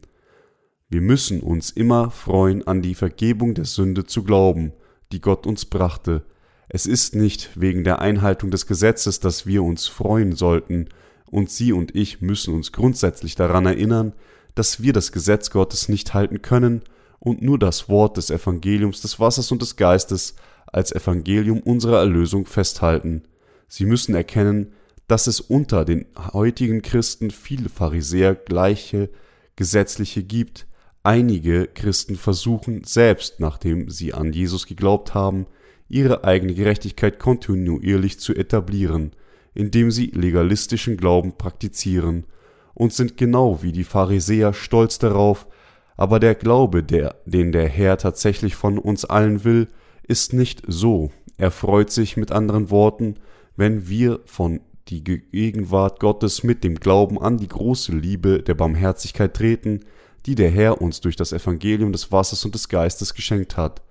Wir 0.89 1.01
müssen 1.01 1.41
uns 1.41 1.71
immer 1.71 2.11
freuen, 2.11 2.65
an 2.67 2.81
die 2.81 2.95
Vergebung 2.95 3.53
der 3.53 3.65
Sünde 3.65 4.05
zu 4.05 4.23
glauben, 4.23 4.71
die 5.11 5.21
Gott 5.21 5.45
uns 5.47 5.65
brachte. 5.65 6.23
Es 6.69 6.85
ist 6.85 7.15
nicht 7.15 7.59
wegen 7.59 7.83
der 7.83 7.99
Einhaltung 7.99 8.51
des 8.51 8.65
Gesetzes, 8.67 9.19
dass 9.19 9.45
wir 9.45 9.63
uns 9.63 9.87
freuen 9.87 10.35
sollten, 10.35 10.89
und 11.29 11.49
Sie 11.49 11.73
und 11.73 11.95
ich 11.95 12.21
müssen 12.21 12.53
uns 12.53 12.71
grundsätzlich 12.71 13.35
daran 13.35 13.65
erinnern, 13.65 14.13
dass 14.53 14.81
wir 14.81 14.93
das 14.93 15.11
Gesetz 15.11 15.49
Gottes 15.49 15.89
nicht 15.89 16.13
halten 16.13 16.41
können 16.41 16.81
und 17.19 17.41
nur 17.41 17.59
das 17.59 17.89
Wort 17.89 18.17
des 18.17 18.29
Evangeliums 18.29 19.01
des 19.01 19.19
Wassers 19.19 19.51
und 19.51 19.61
des 19.61 19.75
Geistes 19.75 20.35
als 20.67 20.91
Evangelium 20.91 21.59
unserer 21.59 21.99
Erlösung 21.99 22.45
festhalten. 22.45 23.23
Sie 23.67 23.85
müssen 23.85 24.15
erkennen, 24.15 24.73
dass 25.07 25.27
es 25.27 25.39
unter 25.39 25.85
den 25.85 26.05
heutigen 26.33 26.81
Christen 26.81 27.31
viele 27.31 27.69
Pharisäer 27.69 28.35
gleiche 28.35 29.09
Gesetzliche 29.55 30.23
gibt. 30.23 30.67
Einige 31.03 31.67
Christen 31.67 32.15
versuchen, 32.15 32.83
selbst 32.83 33.39
nachdem 33.39 33.89
sie 33.89 34.13
an 34.13 34.33
Jesus 34.33 34.65
geglaubt 34.65 35.13
haben, 35.13 35.45
ihre 35.87 36.23
eigene 36.23 36.55
Gerechtigkeit 36.55 37.19
kontinuierlich 37.19 38.19
zu 38.19 38.33
etablieren, 38.33 39.11
indem 39.53 39.91
sie 39.91 40.07
legalistischen 40.07 40.97
Glauben 40.97 41.37
praktizieren 41.37 42.25
und 42.73 42.91
sind 42.91 43.17
genau 43.17 43.61
wie 43.61 43.71
die 43.71 43.83
Pharisäer 43.83 44.53
stolz 44.53 44.97
darauf, 44.97 45.47
aber 45.95 46.19
der 46.19 46.35
Glaube, 46.35 46.83
der, 46.83 47.15
den 47.25 47.51
der 47.51 47.69
Herr 47.69 47.97
tatsächlich 47.97 48.55
von 48.55 48.77
uns 48.77 49.05
allen 49.05 49.43
will, 49.43 49.69
ist 50.07 50.33
nicht 50.33 50.63
so. 50.67 51.11
Er 51.37 51.51
freut 51.51 51.91
sich 51.91 52.17
mit 52.17 52.31
anderen 52.31 52.69
Worten, 52.69 53.15
wenn 53.55 53.87
wir 53.87 54.19
von 54.25 54.59
die 54.87 55.03
Gegenwart 55.03 55.99
Gottes 55.99 56.43
mit 56.43 56.63
dem 56.63 56.75
Glauben 56.75 57.19
an 57.19 57.37
die 57.37 57.47
große 57.47 57.91
Liebe 57.91 58.43
der 58.43 58.53
Barmherzigkeit 58.53 59.33
treten, 59.33 59.81
die 60.25 60.35
der 60.35 60.49
Herr 60.49 60.81
uns 60.81 61.01
durch 61.01 61.15
das 61.15 61.33
Evangelium 61.33 61.91
des 61.91 62.11
Wassers 62.11 62.45
und 62.45 62.55
des 62.55 62.69
Geistes 62.69 63.13
geschenkt 63.13 63.57
hat. 63.57 63.81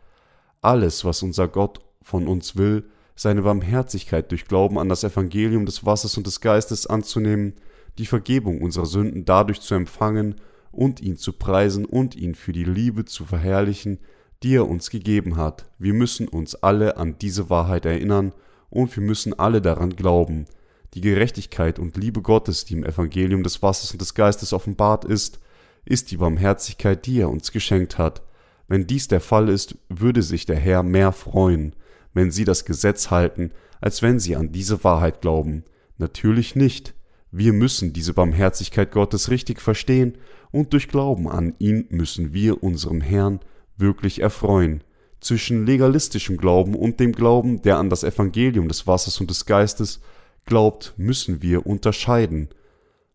Alles, 0.60 1.04
was 1.04 1.22
unser 1.22 1.48
Gott 1.48 1.80
von 2.02 2.28
uns 2.28 2.56
will, 2.56 2.84
seine 3.16 3.42
Barmherzigkeit 3.42 4.30
durch 4.30 4.46
Glauben 4.46 4.78
an 4.78 4.88
das 4.88 5.04
Evangelium 5.04 5.66
des 5.66 5.84
Wassers 5.84 6.16
und 6.16 6.26
des 6.26 6.40
Geistes 6.40 6.86
anzunehmen, 6.86 7.54
die 7.98 8.06
Vergebung 8.06 8.60
unserer 8.60 8.86
Sünden 8.86 9.24
dadurch 9.24 9.60
zu 9.60 9.74
empfangen 9.74 10.36
und 10.72 11.00
ihn 11.00 11.16
zu 11.16 11.32
preisen 11.32 11.84
und 11.84 12.16
ihn 12.16 12.34
für 12.34 12.52
die 12.52 12.64
Liebe 12.64 13.04
zu 13.04 13.24
verherrlichen, 13.24 13.98
die 14.42 14.56
er 14.56 14.68
uns 14.68 14.90
gegeben 14.90 15.36
hat. 15.36 15.64
Wir 15.78 15.94
müssen 15.94 16.26
uns 16.28 16.56
alle 16.56 16.96
an 16.96 17.16
diese 17.20 17.50
Wahrheit 17.50 17.86
erinnern 17.86 18.32
und 18.68 18.94
wir 18.96 19.02
müssen 19.02 19.38
alle 19.38 19.62
daran 19.62 19.94
glauben, 19.94 20.46
die 20.94 21.00
Gerechtigkeit 21.00 21.78
und 21.78 21.96
Liebe 21.96 22.22
Gottes, 22.22 22.64
die 22.64 22.74
im 22.74 22.84
Evangelium 22.84 23.42
des 23.42 23.62
Wassers 23.62 23.90
und 23.92 24.00
des 24.00 24.14
Geistes 24.14 24.52
offenbart 24.52 25.04
ist, 25.04 25.40
ist 25.84 26.10
die 26.10 26.16
Barmherzigkeit, 26.16 27.04
die 27.04 27.20
er 27.20 27.30
uns 27.30 27.52
geschenkt 27.52 27.98
hat. 27.98 28.22
Wenn 28.68 28.86
dies 28.86 29.08
der 29.08 29.20
Fall 29.20 29.48
ist, 29.48 29.76
würde 29.88 30.22
sich 30.22 30.46
der 30.46 30.56
Herr 30.56 30.82
mehr 30.82 31.12
freuen, 31.12 31.74
wenn 32.14 32.30
sie 32.30 32.44
das 32.44 32.64
Gesetz 32.64 33.10
halten, 33.10 33.50
als 33.80 34.02
wenn 34.02 34.18
sie 34.18 34.36
an 34.36 34.52
diese 34.52 34.84
Wahrheit 34.84 35.20
glauben. 35.20 35.64
Natürlich 35.98 36.56
nicht. 36.56 36.94
Wir 37.30 37.52
müssen 37.52 37.92
diese 37.92 38.14
Barmherzigkeit 38.14 38.92
Gottes 38.92 39.28
richtig 39.28 39.60
verstehen 39.60 40.16
und 40.52 40.72
durch 40.72 40.88
Glauben 40.88 41.28
an 41.28 41.54
ihn 41.58 41.86
müssen 41.90 42.32
wir 42.32 42.62
unserem 42.62 43.00
Herrn 43.00 43.40
wirklich 43.76 44.20
erfreuen. 44.20 44.84
Zwischen 45.20 45.66
legalistischem 45.66 46.36
Glauben 46.36 46.76
und 46.76 47.00
dem 47.00 47.12
Glauben, 47.12 47.60
der 47.62 47.78
an 47.78 47.90
das 47.90 48.04
Evangelium 48.04 48.68
des 48.68 48.86
Wassers 48.86 49.20
und 49.20 49.30
des 49.30 49.46
Geistes 49.46 50.00
glaubt, 50.44 50.94
müssen 50.96 51.42
wir 51.42 51.66
unterscheiden, 51.66 52.48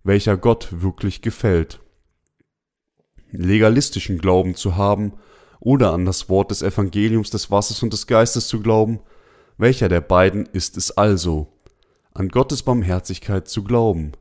welcher 0.03 0.37
Gott 0.37 0.69
wirklich 0.71 1.21
gefällt. 1.21 1.79
Legalistischen 3.31 4.17
Glauben 4.17 4.55
zu 4.55 4.75
haben 4.75 5.13
oder 5.59 5.93
an 5.93 6.05
das 6.05 6.29
Wort 6.29 6.51
des 6.51 6.61
Evangeliums 6.61 7.29
des 7.29 7.51
Wassers 7.51 7.83
und 7.83 7.93
des 7.93 8.07
Geistes 8.07 8.47
zu 8.47 8.61
glauben, 8.61 8.99
welcher 9.57 9.89
der 9.89 10.01
beiden 10.01 10.45
ist 10.45 10.77
es 10.77 10.91
also? 10.91 11.47
An 12.13 12.29
Gottes 12.29 12.63
Barmherzigkeit 12.63 13.47
zu 13.47 13.63
glauben. 13.63 14.13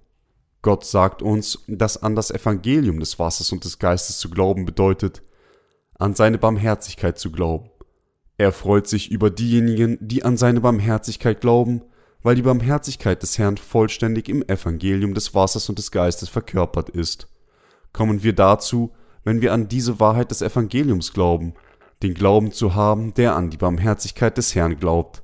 Gott 0.62 0.84
sagt 0.84 1.22
uns, 1.22 1.64
dass 1.68 2.02
an 2.02 2.16
das 2.16 2.30
Evangelium 2.30 2.98
des 2.98 3.18
Wassers 3.18 3.52
und 3.52 3.64
des 3.64 3.78
Geistes 3.78 4.18
zu 4.18 4.28
glauben 4.28 4.64
bedeutet, 4.64 5.22
an 5.94 6.14
seine 6.14 6.38
Barmherzigkeit 6.38 7.18
zu 7.18 7.30
glauben. 7.30 7.70
Er 8.36 8.52
freut 8.52 8.86
sich 8.86 9.10
über 9.10 9.30
diejenigen, 9.30 9.98
die 10.00 10.24
an 10.24 10.36
seine 10.36 10.60
Barmherzigkeit 10.60 11.40
glauben, 11.40 11.82
weil 12.28 12.34
die 12.34 12.42
Barmherzigkeit 12.42 13.22
des 13.22 13.38
Herrn 13.38 13.56
vollständig 13.56 14.28
im 14.28 14.46
Evangelium 14.46 15.14
des 15.14 15.34
Wassers 15.34 15.70
und 15.70 15.78
des 15.78 15.90
Geistes 15.90 16.28
verkörpert 16.28 16.90
ist. 16.90 17.26
Kommen 17.94 18.22
wir 18.22 18.34
dazu, 18.34 18.92
wenn 19.24 19.40
wir 19.40 19.54
an 19.54 19.68
diese 19.68 19.98
Wahrheit 19.98 20.30
des 20.30 20.42
Evangeliums 20.42 21.14
glauben, 21.14 21.54
den 22.02 22.12
Glauben 22.12 22.52
zu 22.52 22.74
haben, 22.74 23.14
der 23.14 23.34
an 23.34 23.48
die 23.48 23.56
Barmherzigkeit 23.56 24.36
des 24.36 24.54
Herrn 24.54 24.76
glaubt. 24.76 25.22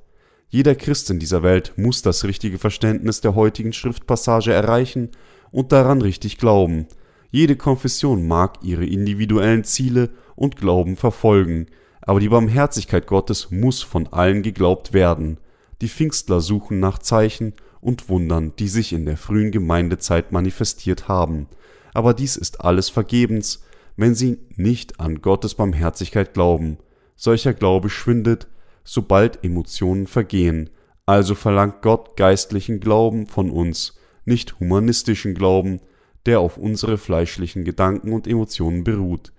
Jeder 0.49 0.73
Christ 0.73 1.11
in 1.11 1.19
dieser 1.19 1.43
Welt 1.43 1.73
muss 1.75 2.01
das 2.01 2.23
richtige 2.23 2.57
Verständnis 2.57 3.21
der 3.21 3.35
heutigen 3.35 3.71
Schriftpassage 3.71 4.51
erreichen 4.51 5.11
und 5.51 5.71
daran 5.73 6.01
richtig 6.01 6.39
glauben. 6.39 6.87
Jede 7.29 7.55
Konfession 7.55 8.27
mag 8.27 8.57
ihre 8.63 8.87
individuellen 8.87 9.63
Ziele 9.63 10.09
und 10.35 10.55
Glauben 10.55 10.95
verfolgen, 10.95 11.67
aber 12.01 12.19
die 12.19 12.29
Barmherzigkeit 12.29 13.05
Gottes 13.05 13.51
muss 13.51 13.83
von 13.83 14.07
allen 14.07 14.41
geglaubt 14.41 14.93
werden. 14.93 15.37
Die 15.81 15.89
Pfingstler 15.89 16.41
suchen 16.41 16.79
nach 16.79 16.99
Zeichen 16.99 17.53
und 17.81 18.09
Wundern, 18.09 18.53
die 18.57 18.67
sich 18.67 18.93
in 18.93 19.05
der 19.05 19.17
frühen 19.17 19.51
Gemeindezeit 19.51 20.31
manifestiert 20.31 21.07
haben. 21.07 21.47
Aber 21.93 22.13
dies 22.13 22.35
ist 22.35 22.61
alles 22.61 22.89
vergebens, 22.89 23.63
wenn 23.97 24.15
sie 24.15 24.39
nicht 24.55 24.99
an 24.99 25.21
Gottes 25.21 25.55
Barmherzigkeit 25.55 26.33
glauben. 26.33 26.77
Solcher 27.15 27.53
Glaube 27.53 27.89
schwindet, 27.89 28.47
sobald 28.83 29.43
Emotionen 29.43 30.07
vergehen. 30.07 30.69
Also 31.05 31.35
verlangt 31.35 31.81
Gott 31.81 32.17
geistlichen 32.17 32.79
Glauben 32.79 33.27
von 33.27 33.51
uns, 33.51 33.97
nicht 34.25 34.59
humanistischen 34.59 35.35
Glauben, 35.35 35.79
der 36.25 36.39
auf 36.39 36.57
unsere 36.57 36.97
fleischlichen 36.97 37.63
Gedanken 37.63 38.11
und 38.11 38.27
Emotionen 38.27 38.83
beruht. 38.83 39.31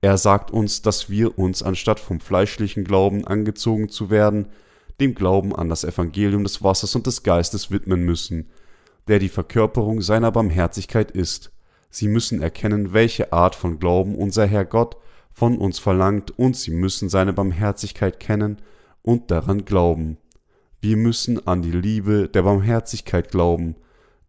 Er 0.00 0.18
sagt 0.18 0.50
uns, 0.50 0.82
dass 0.82 1.08
wir 1.08 1.38
uns 1.38 1.62
anstatt 1.62 2.00
vom 2.00 2.18
fleischlichen 2.18 2.82
Glauben 2.82 3.24
angezogen 3.24 3.88
zu 3.88 4.10
werden, 4.10 4.48
dem 5.00 5.14
Glauben 5.14 5.54
an 5.54 5.68
das 5.68 5.84
Evangelium 5.84 6.44
des 6.44 6.62
Wassers 6.62 6.94
und 6.94 7.06
des 7.06 7.22
Geistes 7.22 7.70
widmen 7.70 8.04
müssen, 8.04 8.50
der 9.08 9.18
die 9.18 9.28
Verkörperung 9.28 10.00
seiner 10.00 10.30
Barmherzigkeit 10.30 11.10
ist. 11.10 11.52
Sie 11.90 12.08
müssen 12.08 12.40
erkennen, 12.40 12.92
welche 12.92 13.32
Art 13.32 13.54
von 13.54 13.78
Glauben 13.78 14.14
unser 14.14 14.46
Herr 14.46 14.64
Gott 14.64 14.96
von 15.32 15.58
uns 15.58 15.78
verlangt, 15.78 16.38
und 16.38 16.56
sie 16.56 16.70
müssen 16.70 17.08
seine 17.08 17.32
Barmherzigkeit 17.32 18.20
kennen 18.20 18.58
und 19.02 19.30
daran 19.30 19.64
glauben. 19.64 20.18
Wir 20.80 20.96
müssen 20.96 21.46
an 21.46 21.62
die 21.62 21.70
Liebe 21.70 22.28
der 22.28 22.42
Barmherzigkeit 22.42 23.30
glauben, 23.30 23.76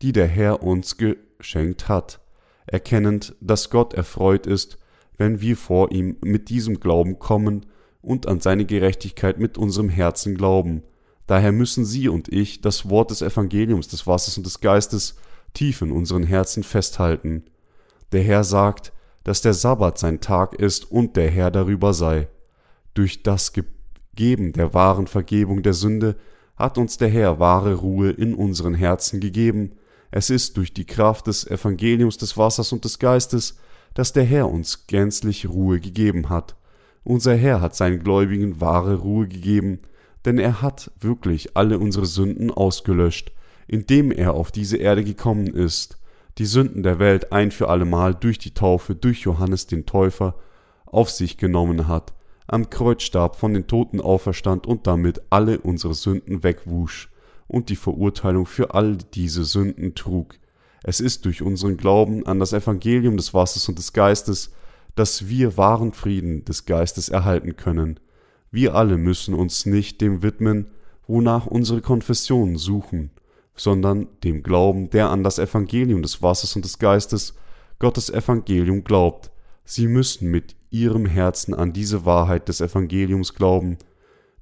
die 0.02 0.12
der 0.12 0.28
Herr 0.28 0.63
uns 0.63 0.97
geschenkt 0.97 1.88
hat, 1.89 2.19
erkennend, 2.65 3.36
dass 3.41 3.69
Gott 3.69 3.93
erfreut 3.93 4.47
ist, 4.47 4.78
wenn 5.17 5.41
wir 5.41 5.58
vor 5.58 5.91
ihm 5.91 6.17
mit 6.21 6.49
diesem 6.49 6.80
Glauben 6.80 7.19
kommen 7.19 7.65
und 8.03 8.27
an 8.27 8.39
seine 8.39 8.65
Gerechtigkeit 8.65 9.39
mit 9.39 9.57
unserem 9.57 9.89
Herzen 9.89 10.35
glauben. 10.35 10.83
Daher 11.25 11.53
müssen 11.53 11.85
Sie 11.85 12.09
und 12.09 12.27
ich 12.27 12.61
das 12.61 12.89
Wort 12.89 13.09
des 13.09 13.21
Evangeliums 13.21 13.87
des 13.87 14.05
Wassers 14.05 14.37
und 14.37 14.45
des 14.45 14.59
Geistes 14.59 15.15
tief 15.53 15.81
in 15.81 15.91
unseren 15.91 16.23
Herzen 16.23 16.63
festhalten. 16.63 17.45
Der 18.11 18.21
Herr 18.21 18.43
sagt, 18.43 18.91
dass 19.23 19.41
der 19.41 19.53
Sabbat 19.53 19.97
sein 19.97 20.19
Tag 20.19 20.53
ist 20.55 20.91
und 20.91 21.15
der 21.15 21.31
Herr 21.31 21.49
darüber 21.49 21.93
sei. 21.93 22.27
Durch 22.93 23.23
das 23.23 23.53
Geben 24.15 24.53
der 24.53 24.73
wahren 24.73 25.07
Vergebung 25.07 25.63
der 25.63 25.73
Sünde 25.73 26.17
hat 26.57 26.77
uns 26.77 26.97
der 26.97 27.09
Herr 27.09 27.39
wahre 27.39 27.75
Ruhe 27.75 28.11
in 28.11 28.35
unseren 28.35 28.75
Herzen 28.75 29.21
gegeben. 29.21 29.71
Es 30.11 30.29
ist 30.29 30.57
durch 30.57 30.73
die 30.73 30.85
Kraft 30.85 31.27
des 31.27 31.47
Evangeliums 31.47 32.17
des 32.17 32.37
Wassers 32.37 32.73
und 32.73 32.83
des 32.83 32.99
Geistes, 32.99 33.57
dass 33.93 34.11
der 34.11 34.25
Herr 34.25 34.49
uns 34.49 34.87
gänzlich 34.87 35.47
Ruhe 35.47 35.79
gegeben 35.79 36.29
hat. 36.29 36.55
Unser 37.03 37.35
Herr 37.35 37.61
hat 37.61 37.75
seinen 37.75 38.03
Gläubigen 38.03 38.61
wahre 38.61 38.95
Ruhe 38.95 39.27
gegeben, 39.27 39.79
denn 40.25 40.37
er 40.37 40.61
hat 40.61 40.91
wirklich 40.99 41.57
alle 41.57 41.79
unsere 41.79 42.05
Sünden 42.05 42.49
ausgelöscht, 42.49 43.31
indem 43.67 44.11
er 44.11 44.33
auf 44.33 44.51
diese 44.51 44.77
Erde 44.77 45.03
gekommen 45.03 45.47
ist, 45.47 45.97
die 46.37 46.45
Sünden 46.45 46.81
der 46.81 46.99
Welt 46.99 47.31
ein 47.31 47.51
für 47.51 47.69
allemal 47.69 48.15
durch 48.15 48.39
die 48.39 48.53
Taufe 48.53 48.95
durch 48.95 49.21
Johannes 49.21 49.67
den 49.67 49.85
Täufer 49.85 50.35
auf 50.85 51.09
sich 51.09 51.37
genommen 51.37 51.87
hat, 51.87 52.13
am 52.47 52.69
Kreuz 52.69 53.03
starb, 53.03 53.35
von 53.35 53.53
den 53.53 53.67
Toten 53.67 54.01
auferstand 54.01 54.65
und 54.65 54.87
damit 54.87 55.21
alle 55.29 55.59
unsere 55.59 55.93
Sünden 55.93 56.43
wegwusch 56.43 57.09
und 57.47 57.69
die 57.69 57.75
Verurteilung 57.75 58.45
für 58.45 58.73
all 58.73 58.97
diese 58.97 59.43
Sünden 59.43 59.95
trug. 59.95 60.35
Es 60.83 60.99
ist 60.99 61.25
durch 61.25 61.41
unseren 61.41 61.77
Glauben 61.77 62.25
an 62.25 62.39
das 62.39 62.53
Evangelium 62.53 63.17
des 63.17 63.33
Wassers 63.33 63.69
und 63.69 63.77
des 63.77 63.93
Geistes, 63.93 64.51
dass 64.95 65.27
wir 65.27 65.58
wahren 65.58 65.91
Frieden 65.91 66.45
des 66.45 66.65
Geistes 66.65 67.10
erhalten 67.10 67.56
können. 67.56 67.99
Wir 68.51 68.75
alle 68.75 68.97
müssen 68.97 69.34
uns 69.34 69.65
nicht 69.65 70.01
dem 70.01 70.21
widmen, 70.21 70.67
wonach 71.08 71.47
unsere 71.47 71.82
Konfessionen 71.82 72.58
suchen, 72.58 73.12
sondern 73.56 74.08
dem 74.23 74.43
Glauben, 74.43 74.89
der 74.89 75.10
an 75.10 75.23
das 75.23 75.39
Evangelium 75.39 76.01
des 76.01 76.21
Wassers 76.21 76.56
und 76.56 76.65
des 76.65 76.79
Geistes, 76.79 77.36
Gottes 77.79 78.10
Evangelium 78.10 78.84
glaubt. 78.84 79.32
Sie 79.65 79.88
müssen 79.88 80.29
mit 80.29 80.56
ihrem 80.69 81.06
Herzen 81.06 81.53
an 81.53 81.73
diese 81.73 82.06
Wahrheit 82.06 82.47
des 82.47 82.62
Evangeliums 82.62 83.34
glauben, 83.36 83.77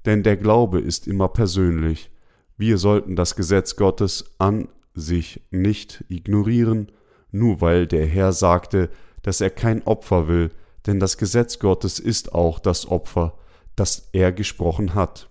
denn 0.04 0.22
der 0.22 0.36
Glaube 0.36 0.80
ist 0.80 1.06
immer 1.06 1.28
persönlich. 1.28 2.10
Wir 2.56 2.78
sollten 2.78 3.16
das 3.16 3.36
Gesetz 3.36 3.76
Gottes 3.76 4.34
an 4.38 4.68
sich 4.94 5.42
nicht 5.50 6.04
ignorieren, 6.08 6.92
nur 7.30 7.60
weil 7.60 7.86
der 7.86 8.06
Herr 8.06 8.32
sagte, 8.32 8.90
dass 9.22 9.40
er 9.40 9.50
kein 9.50 9.82
Opfer 9.84 10.28
will, 10.28 10.50
denn 10.86 11.00
das 11.00 11.16
Gesetz 11.16 11.58
Gottes 11.58 11.98
ist 11.98 12.34
auch 12.34 12.58
das 12.58 12.86
Opfer, 12.86 13.38
das 13.76 14.08
er 14.12 14.32
gesprochen 14.32 14.94
hat. 14.94 15.28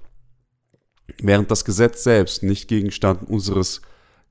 Während 1.22 1.52
das 1.52 1.66
Gesetz 1.66 2.04
selbst 2.04 2.44
nicht 2.44 2.68
Gegenstand 2.68 3.30
unseres 3.30 3.82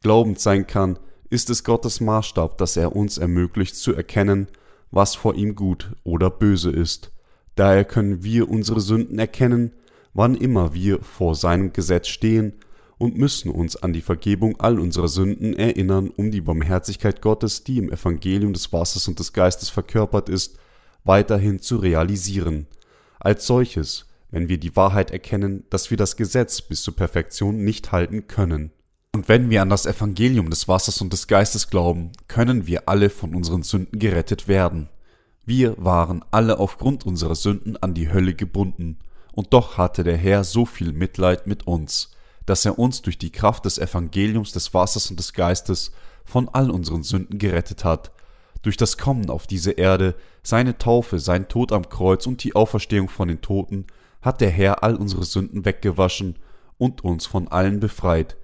Glaubens 0.03 0.42
sein 0.42 0.66
kann, 0.66 0.99
ist 1.29 1.51
es 1.51 1.62
Gottes 1.62 2.01
Maßstab, 2.01 2.59
dass 2.59 2.77
er 2.77 2.96
uns 2.96 3.18
ermöglicht 3.18 3.77
zu 3.77 3.94
erkennen, 3.94 4.49
was 4.90 5.14
vor 5.14 5.35
ihm 5.35 5.55
gut 5.55 5.94
oder 6.03 6.31
böse 6.31 6.70
ist. 6.70 7.12
Daher 7.55 7.85
können 7.85 8.25
wir 8.25 8.49
unsere 8.49 8.81
Sünden 8.81 9.18
erkennen, 9.18 9.73
wann 10.14 10.35
immer 10.35 10.75
wir 10.75 11.01
vor 11.03 11.35
seinem 11.35 11.73
Gesetz 11.73 12.09
stehen 12.09 12.55
und 13.00 13.16
müssen 13.16 13.50
uns 13.50 13.76
an 13.76 13.94
die 13.94 14.02
Vergebung 14.02 14.60
all 14.60 14.78
unserer 14.78 15.08
Sünden 15.08 15.54
erinnern, 15.54 16.10
um 16.14 16.30
die 16.30 16.42
Barmherzigkeit 16.42 17.22
Gottes, 17.22 17.64
die 17.64 17.78
im 17.78 17.90
Evangelium 17.90 18.52
des 18.52 18.74
Wassers 18.74 19.08
und 19.08 19.18
des 19.18 19.32
Geistes 19.32 19.70
verkörpert 19.70 20.28
ist, 20.28 20.58
weiterhin 21.02 21.60
zu 21.60 21.78
realisieren. 21.78 22.66
Als 23.18 23.46
solches, 23.46 24.04
wenn 24.30 24.50
wir 24.50 24.58
die 24.58 24.76
Wahrheit 24.76 25.10
erkennen, 25.12 25.64
dass 25.70 25.90
wir 25.90 25.96
das 25.96 26.16
Gesetz 26.16 26.60
bis 26.60 26.82
zur 26.82 26.94
Perfektion 26.94 27.64
nicht 27.64 27.90
halten 27.90 28.28
können. 28.28 28.70
Und 29.14 29.30
wenn 29.30 29.48
wir 29.48 29.62
an 29.62 29.70
das 29.70 29.86
Evangelium 29.86 30.50
des 30.50 30.68
Wassers 30.68 31.00
und 31.00 31.10
des 31.10 31.26
Geistes 31.26 31.70
glauben, 31.70 32.12
können 32.28 32.66
wir 32.66 32.86
alle 32.86 33.08
von 33.08 33.34
unseren 33.34 33.62
Sünden 33.62 33.98
gerettet 33.98 34.46
werden. 34.46 34.90
Wir 35.46 35.74
waren 35.78 36.22
alle 36.30 36.58
aufgrund 36.58 37.06
unserer 37.06 37.34
Sünden 37.34 37.78
an 37.78 37.94
die 37.94 38.12
Hölle 38.12 38.34
gebunden, 38.34 38.98
und 39.32 39.54
doch 39.54 39.78
hatte 39.78 40.04
der 40.04 40.18
Herr 40.18 40.44
so 40.44 40.66
viel 40.66 40.92
Mitleid 40.92 41.46
mit 41.46 41.66
uns, 41.66 42.10
dass 42.50 42.64
er 42.64 42.80
uns 42.80 43.00
durch 43.00 43.16
die 43.16 43.30
Kraft 43.30 43.64
des 43.64 43.78
Evangeliums 43.78 44.50
des 44.50 44.74
Wassers 44.74 45.08
und 45.08 45.20
des 45.20 45.34
Geistes 45.34 45.92
von 46.24 46.48
all 46.48 46.72
unseren 46.72 47.04
Sünden 47.04 47.38
gerettet 47.38 47.84
hat, 47.84 48.10
durch 48.62 48.76
das 48.76 48.98
Kommen 48.98 49.30
auf 49.30 49.46
diese 49.46 49.70
Erde, 49.70 50.16
seine 50.42 50.76
Taufe, 50.76 51.20
sein 51.20 51.46
Tod 51.46 51.70
am 51.70 51.88
Kreuz 51.88 52.26
und 52.26 52.42
die 52.42 52.56
Auferstehung 52.56 53.08
von 53.08 53.28
den 53.28 53.40
Toten, 53.40 53.86
hat 54.20 54.40
der 54.40 54.50
Herr 54.50 54.82
all 54.82 54.96
unsere 54.96 55.22
Sünden 55.22 55.64
weggewaschen 55.64 56.40
und 56.76 57.04
uns 57.04 57.24
von 57.24 57.46
allen 57.46 57.78
befreit. 57.78 58.36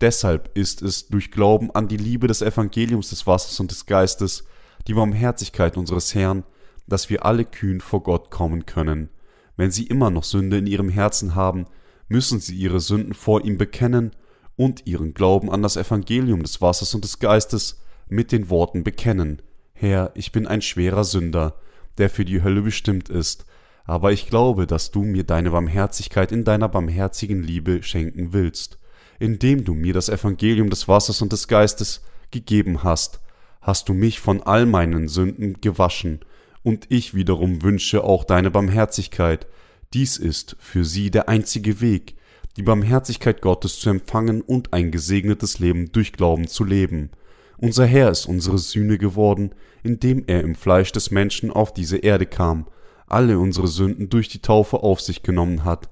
Deshalb 0.00 0.50
ist 0.58 0.82
es 0.82 1.06
durch 1.06 1.30
Glauben 1.30 1.70
an 1.70 1.86
die 1.86 1.98
Liebe 1.98 2.26
des 2.26 2.42
Evangeliums 2.42 3.10
des 3.10 3.28
Wassers 3.28 3.60
und 3.60 3.70
des 3.70 3.86
Geistes, 3.86 4.42
die 4.88 4.94
Barmherzigkeit 4.94 5.76
unseres 5.76 6.16
Herrn, 6.16 6.42
dass 6.88 7.10
wir 7.10 7.24
alle 7.24 7.44
kühn 7.44 7.80
vor 7.80 8.02
Gott 8.02 8.32
kommen 8.32 8.66
können. 8.66 9.08
Wenn 9.56 9.70
sie 9.70 9.86
immer 9.86 10.10
noch 10.10 10.24
Sünde 10.24 10.58
in 10.58 10.66
ihrem 10.66 10.88
Herzen 10.88 11.36
haben, 11.36 11.66
müssen 12.08 12.40
sie 12.40 12.54
ihre 12.54 12.80
Sünden 12.80 13.14
vor 13.14 13.44
ihm 13.44 13.58
bekennen 13.58 14.12
und 14.56 14.86
ihren 14.86 15.14
Glauben 15.14 15.50
an 15.50 15.62
das 15.62 15.76
Evangelium 15.76 16.42
des 16.42 16.60
Wassers 16.60 16.94
und 16.94 17.04
des 17.04 17.18
Geistes 17.18 17.80
mit 18.08 18.32
den 18.32 18.50
Worten 18.50 18.84
bekennen. 18.84 19.42
Herr, 19.72 20.12
ich 20.14 20.32
bin 20.32 20.46
ein 20.46 20.62
schwerer 20.62 21.04
Sünder, 21.04 21.56
der 21.98 22.10
für 22.10 22.24
die 22.24 22.42
Hölle 22.42 22.62
bestimmt 22.62 23.08
ist, 23.08 23.46
aber 23.84 24.12
ich 24.12 24.28
glaube, 24.28 24.66
dass 24.66 24.90
du 24.90 25.02
mir 25.02 25.24
deine 25.24 25.50
Barmherzigkeit 25.50 26.32
in 26.32 26.44
deiner 26.44 26.68
barmherzigen 26.68 27.42
Liebe 27.42 27.82
schenken 27.82 28.32
willst 28.32 28.78
indem 29.22 29.64
du 29.64 29.74
mir 29.74 29.92
das 29.92 30.08
Evangelium 30.08 30.68
des 30.68 30.88
Wassers 30.88 31.22
und 31.22 31.30
des 31.30 31.46
Geistes 31.46 32.02
gegeben 32.32 32.82
hast, 32.82 33.20
hast 33.60 33.88
du 33.88 33.94
mich 33.94 34.18
von 34.18 34.42
all 34.42 34.66
meinen 34.66 35.06
Sünden 35.06 35.60
gewaschen, 35.60 36.20
und 36.64 36.86
ich 36.90 37.14
wiederum 37.14 37.62
wünsche 37.62 38.02
auch 38.02 38.24
deine 38.24 38.50
Barmherzigkeit. 38.50 39.46
Dies 39.94 40.16
ist 40.16 40.56
für 40.58 40.84
sie 40.84 41.10
der 41.10 41.28
einzige 41.28 41.80
Weg, 41.80 42.16
die 42.56 42.62
Barmherzigkeit 42.62 43.40
Gottes 43.40 43.78
zu 43.80 43.90
empfangen 43.90 44.40
und 44.40 44.72
ein 44.72 44.90
gesegnetes 44.90 45.58
Leben 45.58 45.92
durch 45.92 46.12
Glauben 46.12 46.48
zu 46.48 46.64
leben. 46.64 47.10
Unser 47.58 47.86
Herr 47.86 48.10
ist 48.10 48.26
unsere 48.26 48.58
Sühne 48.58 48.98
geworden, 48.98 49.54
indem 49.82 50.24
er 50.26 50.42
im 50.42 50.54
Fleisch 50.54 50.92
des 50.92 51.10
Menschen 51.10 51.50
auf 51.50 51.72
diese 51.72 51.98
Erde 51.98 52.26
kam, 52.26 52.66
alle 53.06 53.38
unsere 53.38 53.68
Sünden 53.68 54.08
durch 54.08 54.28
die 54.28 54.40
Taufe 54.40 54.82
auf 54.82 55.00
sich 55.00 55.22
genommen 55.22 55.64
hat 55.64 55.88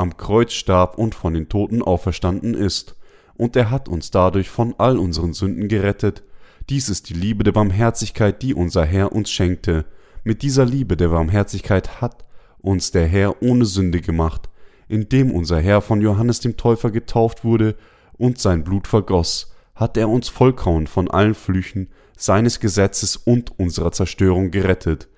am 0.00 0.16
Kreuz 0.16 0.54
starb 0.54 0.96
und 0.96 1.14
von 1.14 1.34
den 1.34 1.50
Toten 1.50 1.82
auferstanden 1.82 2.54
ist, 2.54 2.96
und 3.36 3.54
er 3.54 3.70
hat 3.70 3.88
uns 3.88 4.10
dadurch 4.10 4.48
von 4.48 4.74
all 4.78 4.98
unseren 4.98 5.34
Sünden 5.34 5.68
gerettet. 5.68 6.22
Dies 6.70 6.88
ist 6.88 7.10
die 7.10 7.14
Liebe 7.14 7.44
der 7.44 7.52
Barmherzigkeit, 7.52 8.42
die 8.42 8.54
unser 8.54 8.84
Herr 8.84 9.12
uns 9.12 9.30
schenkte. 9.30 9.84
Mit 10.24 10.42
dieser 10.42 10.64
Liebe 10.64 10.96
der 10.96 11.08
Barmherzigkeit 11.08 12.00
hat 12.00 12.24
uns 12.62 12.90
der 12.90 13.06
Herr 13.06 13.42
ohne 13.42 13.64
Sünde 13.64 14.00
gemacht, 14.00 14.48
indem 14.88 15.30
unser 15.30 15.60
Herr 15.60 15.80
von 15.80 16.00
Johannes 16.00 16.40
dem 16.40 16.56
Täufer 16.56 16.90
getauft 16.90 17.44
wurde 17.44 17.76
und 18.18 18.38
sein 18.38 18.64
Blut 18.64 18.86
vergoss, 18.86 19.52
hat 19.74 19.96
er 19.96 20.08
uns 20.08 20.28
vollkommen 20.28 20.86
von 20.86 21.10
allen 21.10 21.34
Flüchen 21.34 21.88
seines 22.16 22.60
Gesetzes 22.60 23.16
und 23.16 23.58
unserer 23.58 23.92
Zerstörung 23.92 24.50
gerettet. 24.50 25.08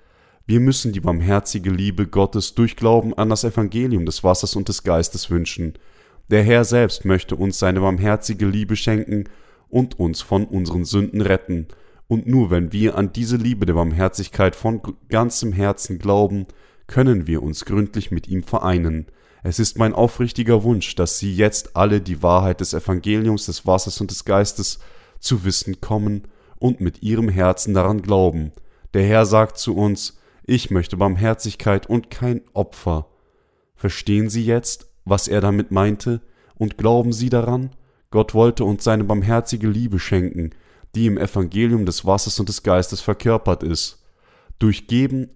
Wir 0.45 0.59
müssen 0.59 0.93
die 0.93 0.99
barmherzige 0.99 1.69
Liebe 1.69 2.07
Gottes 2.07 2.53
durch 2.53 2.75
Glauben 2.75 3.13
an 3.13 3.29
das 3.29 3.43
Evangelium 3.43 4.05
des 4.05 4.23
Wassers 4.23 4.55
und 4.55 4.69
des 4.69 4.83
Geistes 4.83 5.29
wünschen. 5.29 5.73
Der 6.29 6.43
Herr 6.43 6.63
selbst 6.65 7.05
möchte 7.05 7.35
uns 7.35 7.59
seine 7.59 7.81
barmherzige 7.81 8.45
Liebe 8.45 8.75
schenken 8.75 9.25
und 9.69 9.99
uns 9.99 10.21
von 10.21 10.45
unseren 10.45 10.85
Sünden 10.85 11.21
retten. 11.21 11.67
Und 12.07 12.27
nur 12.27 12.51
wenn 12.51 12.71
wir 12.71 12.97
an 12.97 13.11
diese 13.11 13.37
Liebe 13.37 13.65
der 13.65 13.73
Barmherzigkeit 13.73 14.55
von 14.55 14.81
ganzem 15.09 15.51
Herzen 15.51 15.99
glauben, 15.99 16.45
können 16.87 17.27
wir 17.27 17.43
uns 17.43 17.65
gründlich 17.65 18.11
mit 18.11 18.27
ihm 18.27 18.43
vereinen. 18.43 19.07
Es 19.43 19.59
ist 19.59 19.77
mein 19.77 19.93
aufrichtiger 19.93 20.63
Wunsch, 20.63 20.95
dass 20.95 21.19
Sie 21.19 21.35
jetzt 21.35 21.75
alle 21.75 22.01
die 22.01 22.23
Wahrheit 22.23 22.61
des 22.61 22.73
Evangeliums 22.73 23.45
des 23.45 23.65
Wassers 23.65 23.99
und 23.99 24.09
des 24.09 24.25
Geistes 24.25 24.79
zu 25.19 25.43
wissen 25.43 25.81
kommen 25.81 26.23
und 26.59 26.81
mit 26.81 27.03
Ihrem 27.03 27.29
Herzen 27.29 27.73
daran 27.73 28.01
glauben. 28.01 28.53
Der 28.93 29.03
Herr 29.03 29.25
sagt 29.25 29.57
zu 29.57 29.75
uns, 29.75 30.17
ich 30.45 30.71
möchte 30.71 30.97
Barmherzigkeit 30.97 31.87
und 31.87 32.09
kein 32.09 32.41
Opfer. 32.53 33.07
Verstehen 33.75 34.29
Sie 34.29 34.45
jetzt, 34.45 34.87
was 35.05 35.27
er 35.27 35.41
damit 35.41 35.71
meinte, 35.71 36.21
und 36.55 36.77
glauben 36.77 37.11
Sie 37.11 37.29
daran? 37.29 37.71
Gott 38.11 38.33
wollte 38.33 38.63
uns 38.63 38.83
seine 38.83 39.03
barmherzige 39.03 39.67
Liebe 39.67 39.99
schenken, 39.99 40.51
die 40.95 41.07
im 41.07 41.17
Evangelium 41.17 41.85
des 41.85 42.05
Wassers 42.05 42.39
und 42.39 42.47
des 42.47 42.63
Geistes 42.63 43.01
verkörpert 43.01 43.63
ist. 43.63 44.05
Durchgeben 44.59 45.31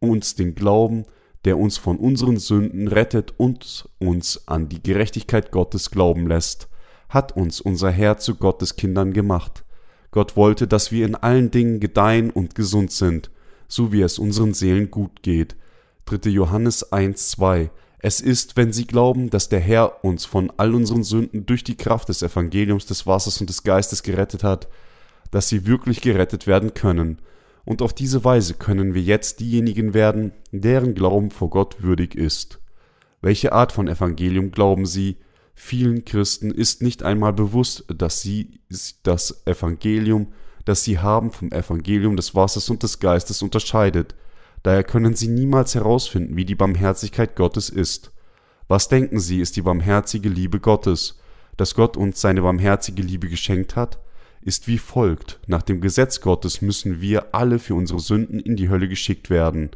uns 0.00 0.34
den 0.34 0.54
Glauben, 0.54 1.04
der 1.44 1.58
uns 1.58 1.78
von 1.78 1.96
unseren 1.96 2.38
Sünden 2.38 2.88
rettet 2.88 3.34
und 3.36 3.88
uns 3.98 4.46
an 4.46 4.68
die 4.68 4.82
Gerechtigkeit 4.82 5.52
Gottes 5.52 5.90
glauben 5.90 6.26
lässt, 6.26 6.68
hat 7.08 7.36
uns 7.36 7.60
unser 7.60 7.90
Herr 7.90 8.18
zu 8.18 8.34
Gottes 8.34 8.76
Kindern 8.76 9.12
gemacht. 9.12 9.64
Gott 10.10 10.36
wollte, 10.36 10.66
dass 10.66 10.92
wir 10.92 11.06
in 11.06 11.14
allen 11.14 11.50
Dingen 11.50 11.78
gedeihen 11.78 12.30
und 12.30 12.54
gesund 12.54 12.90
sind, 12.90 13.30
so 13.68 13.92
wie 13.92 14.02
es 14.02 14.18
unseren 14.18 14.54
Seelen 14.54 14.90
gut 14.90 15.22
geht. 15.22 15.56
3. 16.06 16.30
Johannes 16.30 16.92
1, 16.92 17.30
2. 17.30 17.70
Es 17.98 18.20
ist, 18.20 18.56
wenn 18.56 18.72
sie 18.72 18.86
glauben, 18.86 19.30
dass 19.30 19.48
der 19.48 19.60
Herr 19.60 20.04
uns 20.04 20.24
von 20.24 20.52
all 20.56 20.74
unseren 20.74 21.02
Sünden 21.02 21.46
durch 21.46 21.64
die 21.64 21.76
Kraft 21.76 22.08
des 22.08 22.22
Evangeliums 22.22 22.86
des 22.86 23.06
Wassers 23.06 23.40
und 23.40 23.50
des 23.50 23.62
Geistes 23.62 24.02
gerettet 24.02 24.44
hat, 24.44 24.68
dass 25.30 25.48
sie 25.48 25.66
wirklich 25.66 26.00
gerettet 26.00 26.46
werden 26.46 26.74
können. 26.74 27.18
Und 27.66 27.82
auf 27.82 27.92
diese 27.92 28.24
Weise 28.24 28.54
können 28.54 28.94
wir 28.94 29.02
jetzt 29.02 29.40
diejenigen 29.40 29.92
werden, 29.92 30.32
deren 30.52 30.94
Glauben 30.94 31.30
vor 31.30 31.50
Gott 31.50 31.82
würdig 31.82 32.14
ist. 32.14 32.58
Welche 33.20 33.52
Art 33.52 33.72
von 33.72 33.88
Evangelium 33.88 34.52
glauben 34.52 34.86
sie? 34.86 35.18
Vielen 35.54 36.06
Christen 36.06 36.50
ist 36.50 36.80
nicht 36.80 37.02
einmal 37.02 37.34
bewusst, 37.34 37.84
dass 37.94 38.22
sie 38.22 38.60
das 39.02 39.46
Evangelium 39.46 40.28
das 40.66 40.82
sie 40.82 40.98
haben 40.98 41.30
vom 41.30 41.50
Evangelium 41.52 42.16
des 42.16 42.34
Wassers 42.34 42.68
und 42.68 42.82
des 42.82 42.98
Geistes 42.98 43.40
unterscheidet. 43.40 44.14
Daher 44.62 44.82
können 44.82 45.14
sie 45.14 45.28
niemals 45.28 45.74
herausfinden, 45.76 46.36
wie 46.36 46.44
die 46.44 46.56
Barmherzigkeit 46.56 47.36
Gottes 47.36 47.70
ist. 47.70 48.12
Was 48.68 48.88
denken 48.88 49.20
sie, 49.20 49.40
ist 49.40 49.54
die 49.54 49.62
barmherzige 49.62 50.28
Liebe 50.28 50.58
Gottes? 50.58 51.20
Dass 51.56 51.76
Gott 51.76 51.96
uns 51.96 52.20
seine 52.20 52.42
barmherzige 52.42 53.00
Liebe 53.00 53.28
geschenkt 53.28 53.76
hat, 53.76 54.00
ist 54.46 54.66
wie 54.68 54.78
folgt. 54.78 55.38
Nach 55.46 55.62
dem 55.62 55.80
Gesetz 55.80 56.20
Gottes 56.20 56.62
müssen 56.62 57.00
wir 57.00 57.34
alle 57.34 57.58
für 57.58 57.74
unsere 57.74 58.00
Sünden 58.00 58.40
in 58.40 58.56
die 58.56 58.70
Hölle 58.70 58.88
geschickt 58.88 59.28
werden, 59.28 59.70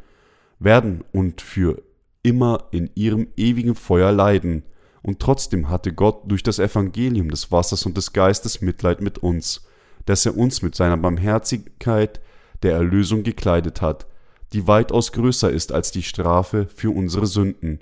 werden 0.59 1.05
und 1.13 1.43
für 1.43 1.83
immer 2.23 2.69
in 2.71 2.91
ihrem 2.95 3.29
ewigen 3.37 3.75
Feuer 3.75 4.13
leiden. 4.13 4.63
Und 5.03 5.21
trotzdem 5.21 5.69
hatte 5.69 5.93
Gott 5.93 6.23
durch 6.31 6.43
das 6.43 6.59
Evangelium 6.59 7.31
des 7.31 7.53
Wassers 7.53 7.85
und 7.85 7.97
des 7.97 8.13
Geistes 8.13 8.63
Mitleid 8.63 9.01
mit 9.01 9.19
uns 9.19 9.63
dass 10.07 10.27
er 10.27 10.37
uns 10.37 10.63
mit 10.63 10.75
seiner 10.75 10.97
Barmherzigkeit 10.97 12.21
der 12.63 12.73
Erlösung 12.73 13.23
gekleidet 13.23 13.81
hat, 13.81 14.07
die 14.53 14.67
weitaus 14.67 15.13
größer 15.13 15.51
ist 15.51 15.73
als 15.73 15.93
die 15.93 16.03
Strafe 16.03 16.67
für 16.75 16.91
unsere 16.91 17.27
Sünden. 17.27 17.81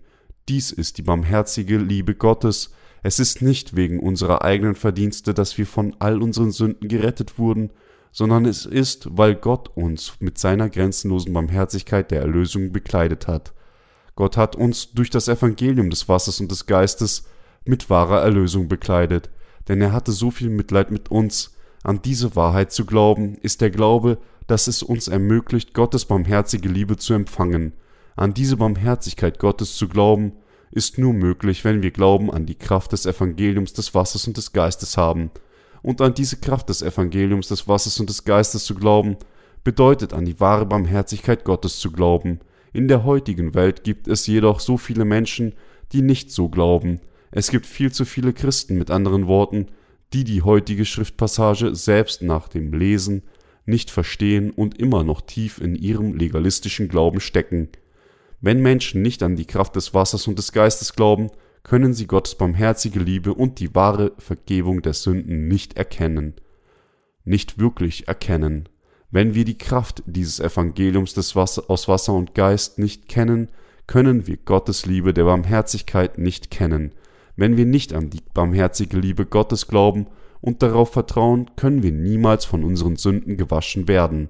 Dies 0.48 0.70
ist 0.70 0.98
die 0.98 1.02
barmherzige 1.02 1.78
Liebe 1.78 2.14
Gottes. 2.14 2.74
Es 3.02 3.18
ist 3.18 3.42
nicht 3.42 3.76
wegen 3.76 4.00
unserer 4.00 4.42
eigenen 4.42 4.74
Verdienste, 4.74 5.34
dass 5.34 5.56
wir 5.58 5.66
von 5.66 5.94
all 5.98 6.22
unseren 6.22 6.50
Sünden 6.50 6.88
gerettet 6.88 7.38
wurden, 7.38 7.70
sondern 8.12 8.44
es 8.44 8.66
ist, 8.66 9.08
weil 9.16 9.34
Gott 9.34 9.70
uns 9.76 10.14
mit 10.20 10.38
seiner 10.38 10.68
grenzenlosen 10.68 11.32
Barmherzigkeit 11.32 12.10
der 12.10 12.20
Erlösung 12.22 12.72
bekleidet 12.72 13.28
hat. 13.28 13.52
Gott 14.16 14.36
hat 14.36 14.56
uns 14.56 14.92
durch 14.92 15.10
das 15.10 15.28
Evangelium 15.28 15.90
des 15.90 16.08
Wassers 16.08 16.40
und 16.40 16.50
des 16.50 16.66
Geistes 16.66 17.24
mit 17.64 17.90
wahrer 17.90 18.20
Erlösung 18.20 18.66
bekleidet, 18.66 19.30
denn 19.68 19.80
er 19.80 19.92
hatte 19.92 20.12
so 20.12 20.30
viel 20.30 20.48
Mitleid 20.48 20.90
mit 20.90 21.10
uns, 21.10 21.54
an 21.84 22.02
diese 22.02 22.34
Wahrheit 22.34 22.72
zu 22.72 22.84
glauben, 22.84 23.36
ist 23.42 23.60
der 23.60 23.70
Glaube, 23.70 24.18
dass 24.48 24.66
es 24.66 24.82
uns 24.82 25.08
ermöglicht, 25.08 25.74
Gottes 25.74 26.06
barmherzige 26.06 26.68
Liebe 26.68 26.96
zu 26.96 27.14
empfangen. 27.14 27.74
An 28.16 28.34
diese 28.34 28.56
Barmherzigkeit 28.56 29.38
Gottes 29.38 29.76
zu 29.76 29.88
glauben, 29.88 30.32
ist 30.70 30.98
nur 30.98 31.12
möglich, 31.12 31.64
wenn 31.64 31.82
wir 31.82 31.90
Glauben 31.90 32.30
an 32.30 32.46
die 32.46 32.54
Kraft 32.54 32.92
des 32.92 33.06
Evangeliums 33.06 33.72
des 33.72 33.94
Wassers 33.94 34.26
und 34.26 34.36
des 34.36 34.52
Geistes 34.52 34.96
haben. 34.96 35.30
Und 35.82 36.00
an 36.00 36.14
diese 36.14 36.36
Kraft 36.36 36.68
des 36.68 36.82
Evangeliums 36.82 37.48
des 37.48 37.68
Wassers 37.68 38.00
und 38.00 38.08
des 38.08 38.24
Geistes 38.24 38.64
zu 38.64 38.74
glauben, 38.74 39.16
bedeutet 39.64 40.12
an 40.12 40.24
die 40.24 40.40
wahre 40.40 40.66
Barmherzigkeit 40.66 41.44
Gottes 41.44 41.78
zu 41.78 41.92
glauben. 41.92 42.40
In 42.72 42.88
der 42.88 43.04
heutigen 43.04 43.54
Welt 43.54 43.84
gibt 43.84 44.08
es 44.08 44.26
jedoch 44.26 44.60
so 44.60 44.76
viele 44.76 45.04
Menschen, 45.04 45.54
die 45.92 46.02
nicht 46.02 46.30
so 46.30 46.48
glauben. 46.48 47.00
Es 47.30 47.50
gibt 47.50 47.66
viel 47.66 47.92
zu 47.92 48.04
viele 48.04 48.32
Christen 48.32 48.78
mit 48.78 48.90
anderen 48.90 49.26
Worten, 49.26 49.66
die 50.12 50.24
die 50.24 50.42
heutige 50.42 50.84
Schriftpassage 50.84 51.74
selbst 51.74 52.22
nach 52.22 52.48
dem 52.48 52.72
Lesen 52.72 53.22
nicht 53.66 53.90
verstehen 53.90 54.50
und 54.50 54.78
immer 54.78 55.04
noch 55.04 55.20
tief 55.20 55.60
in 55.60 55.74
ihrem 55.74 56.14
legalistischen 56.14 56.88
Glauben 56.88 57.20
stecken. 57.20 57.68
Wenn 58.40 58.60
Menschen 58.60 59.02
nicht 59.02 59.22
an 59.22 59.36
die 59.36 59.46
Kraft 59.46 59.76
des 59.76 59.94
Wassers 59.94 60.28
und 60.28 60.38
des 60.38 60.52
Geistes 60.52 60.94
glauben, 60.94 61.30
können 61.64 61.92
sie 61.92 62.06
Gottes 62.06 62.36
barmherzige 62.36 63.00
Liebe 63.00 63.34
und 63.34 63.58
die 63.58 63.74
wahre 63.74 64.12
Vergebung 64.18 64.80
der 64.82 64.94
Sünden 64.94 65.48
nicht 65.48 65.76
erkennen. 65.76 66.34
Nicht 67.24 67.58
wirklich 67.58 68.08
erkennen. 68.08 68.68
Wenn 69.10 69.34
wir 69.34 69.44
die 69.44 69.58
Kraft 69.58 70.02
dieses 70.06 70.38
Evangeliums 70.38 71.14
des 71.14 71.34
Wasser, 71.34 71.64
aus 71.68 71.88
Wasser 71.88 72.12
und 72.12 72.34
Geist 72.34 72.78
nicht 72.78 73.08
kennen, 73.08 73.50
können 73.86 74.26
wir 74.26 74.36
Gottes 74.36 74.86
Liebe 74.86 75.14
der 75.14 75.24
Barmherzigkeit 75.24 76.18
nicht 76.18 76.50
kennen. 76.50 76.92
Wenn 77.36 77.56
wir 77.56 77.66
nicht 77.66 77.94
an 77.94 78.10
die 78.10 78.20
barmherzige 78.34 78.98
Liebe 78.98 79.24
Gottes 79.24 79.66
glauben 79.66 80.06
und 80.40 80.62
darauf 80.62 80.92
vertrauen, 80.92 81.50
können 81.56 81.82
wir 81.82 81.92
niemals 81.92 82.44
von 82.44 82.64
unseren 82.64 82.96
Sünden 82.96 83.36
gewaschen 83.36 83.88
werden. 83.88 84.28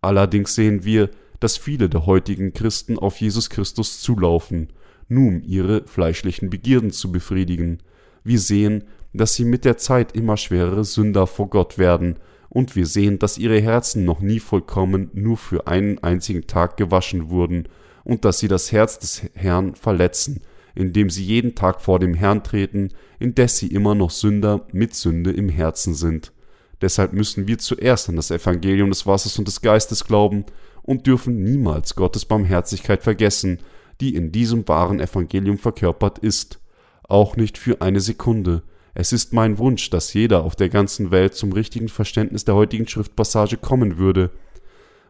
Allerdings 0.00 0.54
sehen 0.54 0.84
wir, 0.84 1.10
dass 1.40 1.56
viele 1.56 1.88
der 1.88 2.06
heutigen 2.06 2.52
Christen 2.52 2.98
auf 2.98 3.20
Jesus 3.20 3.50
Christus 3.50 4.00
zulaufen, 4.00 4.68
nur 5.08 5.28
um 5.28 5.42
ihre 5.42 5.86
fleischlichen 5.86 6.50
Begierden 6.50 6.90
zu 6.90 7.12
befriedigen. 7.12 7.78
Wir 8.24 8.40
sehen, 8.40 8.84
dass 9.12 9.34
sie 9.34 9.44
mit 9.44 9.64
der 9.64 9.76
Zeit 9.76 10.16
immer 10.16 10.36
schwerere 10.36 10.84
Sünder 10.84 11.26
vor 11.26 11.48
Gott 11.48 11.78
werden, 11.78 12.16
und 12.48 12.74
wir 12.74 12.86
sehen, 12.86 13.18
dass 13.18 13.38
ihre 13.38 13.60
Herzen 13.60 14.04
noch 14.04 14.20
nie 14.20 14.40
vollkommen 14.40 15.10
nur 15.12 15.36
für 15.36 15.66
einen 15.66 15.98
einzigen 15.98 16.46
Tag 16.46 16.76
gewaschen 16.76 17.28
wurden, 17.28 17.68
und 18.04 18.24
dass 18.24 18.38
sie 18.38 18.48
das 18.48 18.72
Herz 18.72 18.98
des 18.98 19.22
Herrn 19.34 19.74
verletzen, 19.74 20.40
indem 20.74 21.10
sie 21.10 21.24
jeden 21.24 21.54
Tag 21.54 21.80
vor 21.80 21.98
dem 21.98 22.14
Herrn 22.14 22.44
treten, 22.44 22.90
indes 23.18 23.58
sie 23.58 23.66
immer 23.68 23.94
noch 23.94 24.10
Sünder 24.10 24.66
mit 24.72 24.94
Sünde 24.94 25.32
im 25.32 25.48
Herzen 25.48 25.94
sind. 25.94 26.32
Deshalb 26.80 27.12
müssen 27.14 27.48
wir 27.48 27.58
zuerst 27.58 28.08
an 28.08 28.16
das 28.16 28.30
Evangelium 28.30 28.90
des 28.90 29.06
Wassers 29.06 29.38
und 29.38 29.48
des 29.48 29.62
Geistes 29.62 30.04
glauben 30.04 30.44
und 30.86 31.06
dürfen 31.06 31.42
niemals 31.42 31.94
Gottes 31.94 32.24
Barmherzigkeit 32.24 33.02
vergessen, 33.02 33.58
die 34.00 34.14
in 34.14 34.32
diesem 34.32 34.66
wahren 34.68 35.00
Evangelium 35.00 35.58
verkörpert 35.58 36.18
ist. 36.18 36.60
Auch 37.08 37.36
nicht 37.36 37.58
für 37.58 37.82
eine 37.82 38.00
Sekunde. 38.00 38.62
Es 38.94 39.12
ist 39.12 39.32
mein 39.32 39.58
Wunsch, 39.58 39.90
dass 39.90 40.14
jeder 40.14 40.42
auf 40.42 40.56
der 40.56 40.68
ganzen 40.68 41.10
Welt 41.10 41.34
zum 41.34 41.52
richtigen 41.52 41.88
Verständnis 41.88 42.44
der 42.44 42.54
heutigen 42.54 42.88
Schriftpassage 42.88 43.58
kommen 43.58 43.98
würde. 43.98 44.30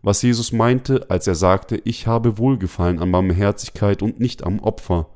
Was 0.02 0.22
Jesus 0.22 0.52
meinte, 0.52 1.10
als 1.10 1.26
er 1.26 1.34
sagte, 1.34 1.80
ich 1.84 2.06
habe 2.06 2.38
Wohlgefallen 2.38 2.98
an 2.98 3.12
Barmherzigkeit 3.12 4.02
und 4.02 4.20
nicht 4.20 4.44
am 4.44 4.60
Opfer. 4.60 5.08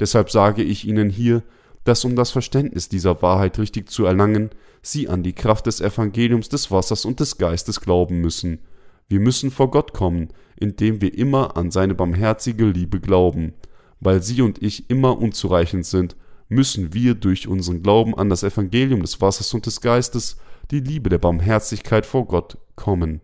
Deshalb 0.00 0.30
sage 0.30 0.62
ich 0.62 0.86
Ihnen 0.86 1.10
hier, 1.10 1.42
dass 1.84 2.04
um 2.04 2.16
das 2.16 2.30
Verständnis 2.30 2.88
dieser 2.88 3.22
Wahrheit 3.22 3.58
richtig 3.58 3.90
zu 3.90 4.04
erlangen, 4.04 4.50
Sie 4.82 5.08
an 5.08 5.22
die 5.22 5.32
Kraft 5.32 5.66
des 5.66 5.80
Evangeliums 5.80 6.48
des 6.48 6.70
Wassers 6.70 7.04
und 7.04 7.20
des 7.20 7.38
Geistes 7.38 7.80
glauben 7.80 8.20
müssen. 8.20 8.60
Wir 9.08 9.20
müssen 9.20 9.50
vor 9.50 9.70
Gott 9.70 9.92
kommen, 9.94 10.28
indem 10.56 11.00
wir 11.00 11.16
immer 11.16 11.56
an 11.56 11.70
seine 11.70 11.94
barmherzige 11.94 12.66
Liebe 12.66 13.00
glauben. 13.00 13.54
Weil 14.00 14.22
Sie 14.22 14.42
und 14.42 14.62
ich 14.62 14.90
immer 14.90 15.18
unzureichend 15.18 15.86
sind, 15.86 16.16
müssen 16.48 16.94
wir 16.94 17.14
durch 17.14 17.48
unseren 17.48 17.82
Glauben 17.82 18.16
an 18.16 18.28
das 18.28 18.42
Evangelium 18.42 19.02
des 19.02 19.20
Wassers 19.20 19.52
und 19.54 19.66
des 19.66 19.80
Geistes 19.80 20.36
die 20.70 20.80
Liebe 20.80 21.08
der 21.08 21.18
Barmherzigkeit 21.18 22.06
vor 22.06 22.26
Gott 22.26 22.58
kommen, 22.76 23.20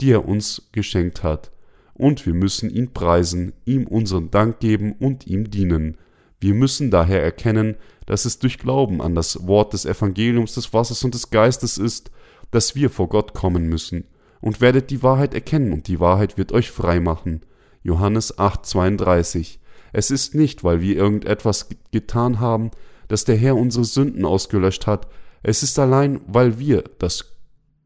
die 0.00 0.10
er 0.10 0.26
uns 0.26 0.68
geschenkt 0.72 1.22
hat. 1.22 1.50
Und 1.94 2.26
wir 2.26 2.34
müssen 2.34 2.70
ihn 2.70 2.92
preisen, 2.92 3.52
ihm 3.64 3.86
unseren 3.86 4.30
Dank 4.30 4.60
geben 4.60 4.92
und 4.98 5.26
ihm 5.26 5.50
dienen. 5.50 5.96
Wir 6.40 6.54
müssen 6.54 6.90
daher 6.90 7.22
erkennen, 7.22 7.76
dass 8.04 8.24
es 8.24 8.38
durch 8.38 8.58
Glauben 8.58 9.00
an 9.00 9.14
das 9.14 9.46
Wort 9.46 9.72
des 9.72 9.86
Evangeliums 9.86 10.54
des 10.54 10.72
Wassers 10.72 11.02
und 11.04 11.14
des 11.14 11.30
Geistes 11.30 11.78
ist, 11.78 12.10
dass 12.50 12.74
wir 12.74 12.90
vor 12.90 13.08
Gott 13.08 13.32
kommen 13.32 13.68
müssen. 13.68 14.04
Und 14.46 14.60
werdet 14.60 14.90
die 14.90 15.02
Wahrheit 15.02 15.34
erkennen, 15.34 15.72
und 15.72 15.88
die 15.88 15.98
Wahrheit 15.98 16.38
wird 16.38 16.52
euch 16.52 16.70
frei 16.70 17.00
machen. 17.00 17.40
Johannes 17.82 18.38
8,32. 18.38 19.58
Es 19.92 20.12
ist 20.12 20.36
nicht, 20.36 20.62
weil 20.62 20.80
wir 20.80 20.94
irgendetwas 20.94 21.68
getan 21.90 22.38
haben, 22.38 22.70
dass 23.08 23.24
der 23.24 23.36
Herr 23.36 23.56
unsere 23.56 23.84
Sünden 23.84 24.24
ausgelöscht 24.24 24.86
hat. 24.86 25.08
Es 25.42 25.64
ist 25.64 25.78
allein, 25.80 26.20
weil 26.28 26.60
wir 26.60 26.84
das 26.98 27.32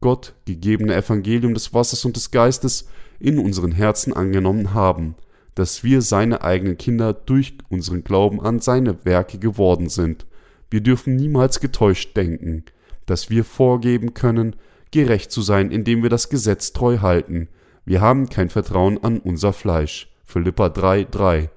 Gott 0.01 0.35
gegebene 0.45 0.95
Evangelium 0.95 1.55
des 1.55 1.73
Wassers 1.73 2.05
und 2.05 2.15
des 2.15 2.29
Geistes 2.29 2.87
in 3.19 3.39
unseren 3.39 3.71
Herzen 3.71 4.13
angenommen 4.13 4.75
haben 4.75 5.15
dass 5.55 5.83
wir 5.83 6.01
seine 6.01 6.43
eigenen 6.43 6.77
Kinder 6.77 7.13
durch 7.13 7.57
unseren 7.69 8.03
Glauben 8.03 8.41
an 8.41 8.59
seine 8.59 9.05
Werke 9.05 9.37
geworden 9.37 9.89
sind. 9.89 10.25
Wir 10.69 10.81
dürfen 10.81 11.15
niemals 11.15 11.59
getäuscht 11.59 12.15
denken, 12.15 12.63
dass 13.05 13.29
wir 13.29 13.43
vorgeben 13.43 14.13
können, 14.13 14.55
gerecht 14.91 15.31
zu 15.31 15.41
sein, 15.41 15.71
indem 15.71 16.03
wir 16.03 16.09
das 16.09 16.29
Gesetz 16.29 16.73
treu 16.73 16.99
halten. 16.99 17.47
Wir 17.85 18.01
haben 18.01 18.29
kein 18.29 18.49
Vertrauen 18.49 19.03
an 19.03 19.19
unser 19.19 19.53
Fleisch. 19.53 20.13
Philippa 20.23 20.67
3,3. 20.67 21.49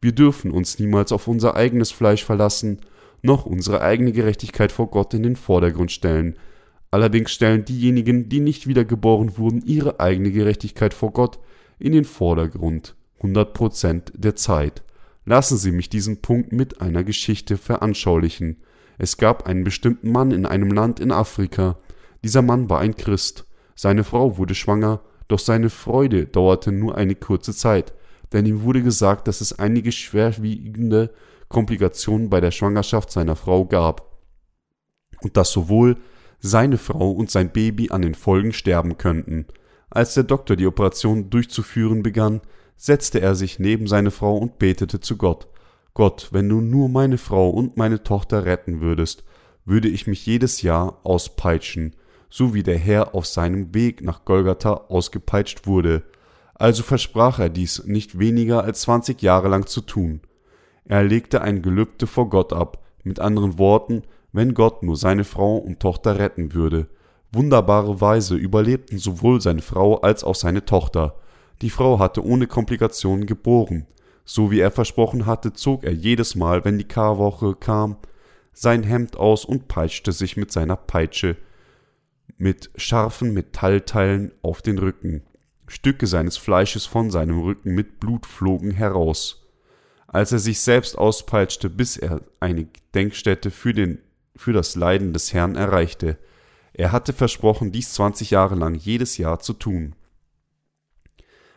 Wir 0.00 0.12
dürfen 0.12 0.50
uns 0.50 0.78
niemals 0.78 1.12
auf 1.12 1.28
unser 1.28 1.56
eigenes 1.56 1.90
Fleisch 1.90 2.24
verlassen, 2.24 2.80
noch 3.22 3.44
unsere 3.44 3.82
eigene 3.82 4.12
Gerechtigkeit 4.12 4.72
vor 4.72 4.88
Gott 4.90 5.14
in 5.14 5.22
den 5.22 5.36
Vordergrund 5.36 5.92
stellen. 5.92 6.36
Allerdings 6.90 7.32
stellen 7.32 7.64
diejenigen, 7.64 8.28
die 8.28 8.40
nicht 8.40 8.66
wiedergeboren 8.66 9.36
wurden, 9.36 9.62
ihre 9.64 10.00
eigene 10.00 10.30
Gerechtigkeit 10.30 10.94
vor 10.94 11.12
Gott 11.12 11.38
in 11.78 11.92
den 11.92 12.04
Vordergrund. 12.04 12.94
100% 13.20 14.12
der 14.14 14.36
Zeit. 14.36 14.82
Lassen 15.26 15.58
Sie 15.58 15.72
mich 15.72 15.90
diesen 15.90 16.22
Punkt 16.22 16.52
mit 16.52 16.80
einer 16.80 17.04
Geschichte 17.04 17.58
veranschaulichen. 17.58 18.56
Es 18.98 19.18
gab 19.18 19.46
einen 19.46 19.64
bestimmten 19.64 20.10
Mann 20.10 20.30
in 20.30 20.46
einem 20.46 20.72
Land 20.72 20.98
in 20.98 21.12
Afrika. 21.12 21.78
Dieser 22.22 22.42
Mann 22.42 22.68
war 22.68 22.80
ein 22.80 22.96
Christ. 22.96 23.46
Seine 23.74 24.04
Frau 24.04 24.36
wurde 24.36 24.54
schwanger, 24.54 25.00
doch 25.28 25.38
seine 25.38 25.70
Freude 25.70 26.26
dauerte 26.26 26.72
nur 26.72 26.96
eine 26.96 27.14
kurze 27.14 27.54
Zeit, 27.54 27.94
denn 28.32 28.46
ihm 28.46 28.62
wurde 28.62 28.82
gesagt, 28.82 29.28
dass 29.28 29.40
es 29.40 29.58
einige 29.58 29.92
schwerwiegende 29.92 31.10
Komplikationen 31.48 32.30
bei 32.30 32.40
der 32.40 32.50
Schwangerschaft 32.50 33.10
seiner 33.10 33.36
Frau 33.36 33.64
gab 33.64 34.18
und 35.22 35.36
dass 35.36 35.50
sowohl 35.50 35.96
seine 36.40 36.78
Frau 36.78 37.10
und 37.10 37.30
sein 37.30 37.50
Baby 37.50 37.90
an 37.90 38.02
den 38.02 38.14
Folgen 38.14 38.52
sterben 38.52 38.98
könnten. 38.98 39.46
Als 39.90 40.14
der 40.14 40.24
Doktor 40.24 40.56
die 40.56 40.66
Operation 40.66 41.30
durchzuführen 41.30 42.02
begann, 42.02 42.40
setzte 42.76 43.20
er 43.20 43.34
sich 43.34 43.58
neben 43.58 43.86
seine 43.86 44.10
Frau 44.10 44.36
und 44.36 44.58
betete 44.58 45.00
zu 45.00 45.16
Gott. 45.16 45.48
Gott, 45.92 46.28
wenn 46.32 46.48
du 46.48 46.60
nur 46.60 46.88
meine 46.88 47.18
Frau 47.18 47.50
und 47.50 47.76
meine 47.76 48.02
Tochter 48.02 48.44
retten 48.44 48.80
würdest, 48.80 49.24
würde 49.64 49.88
ich 49.88 50.06
mich 50.06 50.24
jedes 50.24 50.62
Jahr 50.62 51.00
auspeitschen, 51.04 51.94
so 52.30 52.54
wie 52.54 52.62
der 52.62 52.78
Herr 52.78 53.14
auf 53.14 53.26
seinem 53.26 53.74
Weg 53.74 54.02
nach 54.02 54.24
Golgatha 54.24 54.72
ausgepeitscht 54.88 55.66
wurde. 55.66 56.04
Also 56.54 56.82
versprach 56.82 57.38
er 57.40 57.48
dies 57.48 57.84
nicht 57.84 58.18
weniger 58.18 58.64
als 58.64 58.82
zwanzig 58.82 59.20
Jahre 59.20 59.48
lang 59.48 59.66
zu 59.66 59.80
tun. 59.80 60.20
Er 60.84 61.02
legte 61.02 61.42
ein 61.42 61.62
Gelübde 61.62 62.06
vor 62.06 62.30
Gott 62.30 62.52
ab, 62.52 62.84
mit 63.02 63.18
anderen 63.18 63.58
Worten, 63.58 64.02
wenn 64.32 64.54
Gott 64.54 64.82
nur 64.82 64.96
seine 64.96 65.24
Frau 65.24 65.56
und 65.56 65.80
Tochter 65.80 66.18
retten 66.18 66.54
würde. 66.54 66.86
Wunderbare 67.32 68.00
Weise 68.00 68.36
überlebten 68.36 68.98
sowohl 68.98 69.40
seine 69.40 69.62
Frau 69.62 69.96
als 70.00 70.24
auch 70.24 70.34
seine 70.34 70.64
Tochter. 70.64 71.16
Die 71.62 71.70
Frau 71.70 71.98
hatte 71.98 72.24
ohne 72.24 72.46
Komplikationen 72.46 73.26
geboren. 73.26 73.86
So 74.24 74.50
wie 74.50 74.60
er 74.60 74.70
versprochen 74.70 75.26
hatte, 75.26 75.52
zog 75.52 75.84
er 75.84 75.92
jedes 75.92 76.34
Mal, 76.34 76.64
wenn 76.64 76.78
die 76.78 76.84
Karwoche 76.84 77.54
kam, 77.54 77.96
sein 78.52 78.82
Hemd 78.82 79.16
aus 79.16 79.44
und 79.44 79.68
peitschte 79.68 80.12
sich 80.12 80.36
mit 80.36 80.52
seiner 80.52 80.76
Peitsche 80.76 81.36
mit 82.40 82.70
scharfen 82.76 83.32
Metallteilen 83.32 84.32
auf 84.42 84.62
den 84.62 84.78
Rücken. 84.78 85.22
Stücke 85.68 86.06
seines 86.06 86.36
Fleisches 86.36 86.86
von 86.86 87.10
seinem 87.10 87.40
Rücken 87.40 87.74
mit 87.74 88.00
Blut 88.00 88.26
flogen 88.26 88.72
heraus. 88.72 89.48
Als 90.08 90.32
er 90.32 90.40
sich 90.40 90.60
selbst 90.60 90.98
auspeitschte, 90.98 91.70
bis 91.70 91.96
er 91.96 92.22
eine 92.40 92.66
Denkstätte 92.94 93.50
für, 93.52 93.72
den, 93.72 94.00
für 94.34 94.52
das 94.52 94.74
Leiden 94.74 95.12
des 95.12 95.32
Herrn 95.32 95.54
erreichte. 95.54 96.18
Er 96.72 96.90
hatte 96.90 97.12
versprochen, 97.12 97.70
dies 97.70 97.92
zwanzig 97.92 98.30
Jahre 98.30 98.56
lang 98.56 98.74
jedes 98.74 99.18
Jahr 99.18 99.38
zu 99.38 99.52
tun 99.52 99.94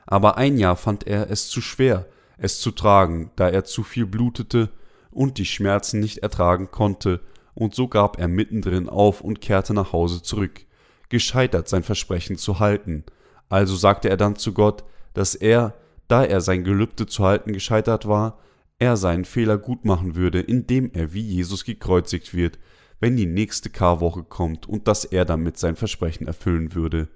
aber 0.06 0.38
ein 0.38 0.58
Jahr 0.58 0.76
fand 0.76 1.08
er 1.08 1.30
es 1.30 1.50
zu 1.50 1.62
schwer, 1.62 2.06
es 2.38 2.60
zu 2.60 2.72
tragen, 2.72 3.32
da 3.36 3.50
er 3.50 3.64
zu 3.64 3.84
viel 3.84 4.06
blutete 4.06 4.70
und 5.12 5.38
die 5.38 5.46
Schmerzen 5.46 6.00
nicht 6.00 6.20
ertragen 6.20 6.72
konnte, 6.72 7.22
und 7.56 7.76
so 7.76 7.88
gab 7.88 8.20
er 8.20 8.28
mittendrin 8.28 8.90
auf 8.90 9.22
und 9.22 9.40
kehrte 9.40 9.76
nach 9.76 9.94
Hause 9.94 10.24
zurück, 10.24 10.66
gescheitert 11.14 11.70
sein 11.70 11.84
Versprechen 11.84 12.38
zu 12.38 12.60
halten. 12.60 13.04
Also 13.48 13.76
sagte 13.76 14.10
er 14.10 14.18
dann 14.18 14.36
zu 14.36 14.52
Gott, 14.52 14.84
dass 15.14 15.36
er, 15.36 15.76
da 16.08 16.26
er 16.26 16.42
sein 16.42 16.64
Gelübde 16.64 17.06
zu 17.06 17.24
halten 17.24 17.54
gescheitert 17.54 18.08
war, 18.08 18.40
er 18.80 18.98
seinen 18.98 19.24
Fehler 19.24 19.58
gut 19.58 19.86
machen 19.86 20.16
würde, 20.16 20.42
indem 20.42 20.92
er 20.94 21.14
wie 21.14 21.22
Jesus 21.22 21.64
gekreuzigt 21.64 22.34
wird, 22.34 22.60
wenn 23.00 23.16
die 23.16 23.28
nächste 23.28 23.70
Karwoche 23.70 24.24
kommt 24.24 24.68
und 24.68 24.88
dass 24.88 25.06
er 25.06 25.24
damit 25.24 25.58
sein 25.58 25.76
Versprechen 25.76 26.28
erfüllen 26.28 26.74
würde 26.74 27.10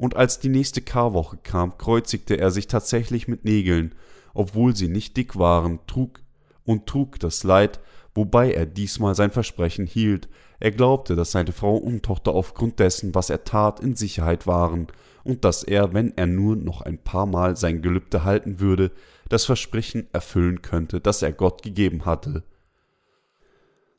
und 0.00 0.16
als 0.16 0.38
die 0.38 0.48
nächste 0.48 0.80
Karwoche 0.80 1.36
kam, 1.42 1.76
kreuzigte 1.76 2.38
er 2.38 2.50
sich 2.50 2.68
tatsächlich 2.68 3.28
mit 3.28 3.44
Nägeln, 3.44 3.94
obwohl 4.32 4.74
sie 4.74 4.88
nicht 4.88 5.14
dick 5.18 5.38
waren, 5.38 5.78
trug 5.86 6.20
und 6.64 6.86
trug 6.86 7.20
das 7.20 7.44
Leid, 7.44 7.80
wobei 8.14 8.52
er 8.52 8.66
diesmal 8.66 9.14
sein 9.14 9.30
Versprechen 9.30 9.86
hielt. 9.86 10.28
Er 10.58 10.70
glaubte, 10.70 11.16
dass 11.16 11.32
seine 11.32 11.52
Frau 11.52 11.76
und 11.76 12.02
Tochter 12.02 12.32
aufgrund 12.32 12.78
dessen, 12.78 13.14
was 13.14 13.30
er 13.30 13.44
tat, 13.44 13.80
in 13.80 13.96
Sicherheit 13.96 14.46
waren 14.46 14.88
und 15.24 15.44
dass 15.44 15.62
er, 15.62 15.94
wenn 15.94 16.16
er 16.16 16.26
nur 16.26 16.56
noch 16.56 16.82
ein 16.82 16.98
paar 16.98 17.26
Mal 17.26 17.56
sein 17.56 17.82
Gelübde 17.82 18.24
halten 18.24 18.60
würde, 18.60 18.90
das 19.28 19.44
Versprechen 19.44 20.08
erfüllen 20.12 20.62
könnte, 20.62 21.00
das 21.00 21.22
er 21.22 21.32
Gott 21.32 21.62
gegeben 21.62 22.04
hatte. 22.04 22.42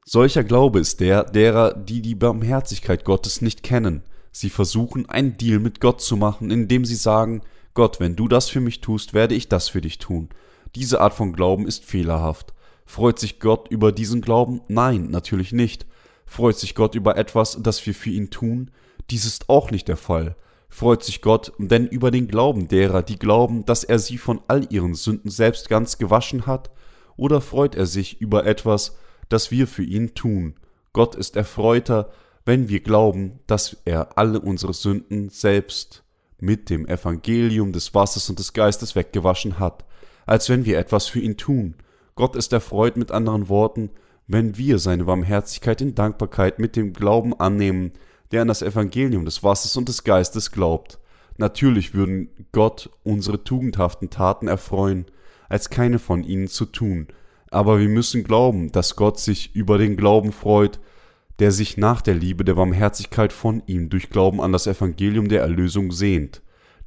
Solcher 0.04 0.44
Glaube 0.44 0.80
ist 0.80 1.00
der 1.00 1.24
derer, 1.24 1.74
die 1.74 2.02
die 2.02 2.16
Barmherzigkeit 2.16 3.06
Gottes 3.06 3.42
nicht 3.42 3.64
kennen, 3.64 4.04
Sie 4.32 4.50
versuchen, 4.50 5.10
einen 5.10 5.38
Deal 5.38 5.60
mit 5.60 5.82
Gott 5.82 6.02
zu 6.02 6.16
machen, 6.16 6.52
indem 6.52 6.86
sie 6.86 6.96
sagen, 6.96 7.42
Gott, 7.74 8.00
wenn 8.00 8.16
du 8.16 8.28
das 8.28 8.50
für 8.50 8.62
mich 8.62 8.82
tust, 8.82 9.14
werde 9.14 9.36
ich 9.36 9.50
das 9.50 9.70
für 9.70 9.82
dich 9.82 9.98
tun. 9.98 10.30
Diese 10.76 11.02
Art 11.02 11.14
von 11.14 11.34
Glauben 11.34 11.68
ist 11.68 11.86
fehlerhaft. 11.86 12.54
Freut 12.92 13.20
sich 13.20 13.40
Gott 13.40 13.70
über 13.70 13.94
diesen 13.94 14.20
Glauben? 14.20 14.60
Nein, 14.68 15.12
natürlich 15.12 15.54
nicht. 15.54 15.86
Freut 16.26 16.58
sich 16.58 16.76
Gott 16.76 16.94
über 16.94 17.16
etwas, 17.16 17.58
das 17.62 17.86
wir 17.86 17.96
für 17.96 18.10
ihn 18.10 18.32
tun? 18.32 18.70
Dies 19.10 19.24
ist 19.24 19.48
auch 19.48 19.72
nicht 19.72 19.88
der 19.88 19.96
Fall. 19.96 20.36
Freut 20.68 21.02
sich 21.02 21.22
Gott 21.22 21.54
denn 21.58 21.88
über 21.88 22.12
den 22.12 22.28
Glauben 22.28 22.68
derer, 22.68 23.02
die 23.02 23.18
glauben, 23.18 23.64
dass 23.64 23.86
er 23.86 23.98
sie 23.98 24.18
von 24.18 24.42
all 24.50 24.68
ihren 24.74 24.94
Sünden 24.94 25.32
selbst 25.32 25.70
ganz 25.70 26.00
gewaschen 26.00 26.48
hat? 26.48 26.70
Oder 27.16 27.40
freut 27.40 27.76
er 27.76 27.86
sich 27.86 28.20
über 28.20 28.46
etwas, 28.46 28.98
das 29.30 29.52
wir 29.52 29.68
für 29.68 29.84
ihn 29.84 30.14
tun? 30.14 30.56
Gott 30.92 31.16
ist 31.16 31.38
erfreuter, 31.38 32.12
wenn 32.44 32.68
wir 32.68 32.82
glauben, 32.82 33.40
dass 33.48 33.78
er 33.86 34.18
alle 34.18 34.42
unsere 34.42 34.74
Sünden 34.74 35.30
selbst 35.30 36.04
mit 36.42 36.70
dem 36.70 36.86
Evangelium 36.90 37.72
des 37.72 37.96
Wassers 37.96 38.30
und 38.30 38.38
des 38.38 38.52
Geistes 38.52 38.98
weggewaschen 38.98 39.60
hat, 39.60 39.86
als 40.26 40.50
wenn 40.50 40.66
wir 40.66 40.78
etwas 40.78 41.08
für 41.08 41.22
ihn 41.22 41.38
tun. 41.38 41.76
Gott 42.16 42.36
ist 42.36 42.54
erfreut 42.54 42.98
mit 42.98 43.12
anderen 43.12 43.50
Worten, 43.50 43.90
wenn 44.28 44.58
wir 44.58 44.80
seine 44.80 45.06
Barmherzigkeit 45.06 45.82
in 45.82 45.96
Dankbarkeit 45.96 46.60
mit 46.60 46.76
dem 46.76 46.94
Glauben 46.94 47.34
annehmen, 47.40 47.92
der 48.32 48.42
an 48.42 48.48
das 48.48 48.62
Evangelium 48.62 49.26
des 49.26 49.44
Wassers 49.44 49.76
und 49.78 49.90
des 49.90 50.04
Geistes 50.04 50.52
glaubt. 50.52 51.00
Natürlich 51.38 51.94
würden 51.94 52.30
Gott 52.52 52.90
unsere 53.04 53.44
tugendhaften 53.44 54.10
Taten 54.10 54.48
erfreuen, 54.48 55.06
als 55.50 55.70
keine 55.70 56.00
von 56.00 56.24
ihnen 56.24 56.48
zu 56.48 56.66
tun, 56.66 57.08
aber 57.50 57.80
wir 57.80 57.90
müssen 57.90 58.24
glauben, 58.24 58.72
dass 58.72 58.96
Gott 58.96 59.20
sich 59.20 59.54
über 59.54 59.78
den 59.78 59.98
Glauben 59.98 60.32
freut, 60.32 60.80
der 61.40 61.52
sich 61.52 61.76
nach 61.76 62.02
der 62.02 62.16
Liebe 62.16 62.46
der 62.46 62.54
Barmherzigkeit 62.54 63.34
von 63.34 63.62
ihm 63.66 63.90
durch 63.90 64.10
Glauben 64.10 64.40
an 64.40 64.54
das 64.54 64.68
Evangelium 64.68 65.28
der 65.28 65.42
Erlösung 65.42 65.92
sehnt. 65.92 66.42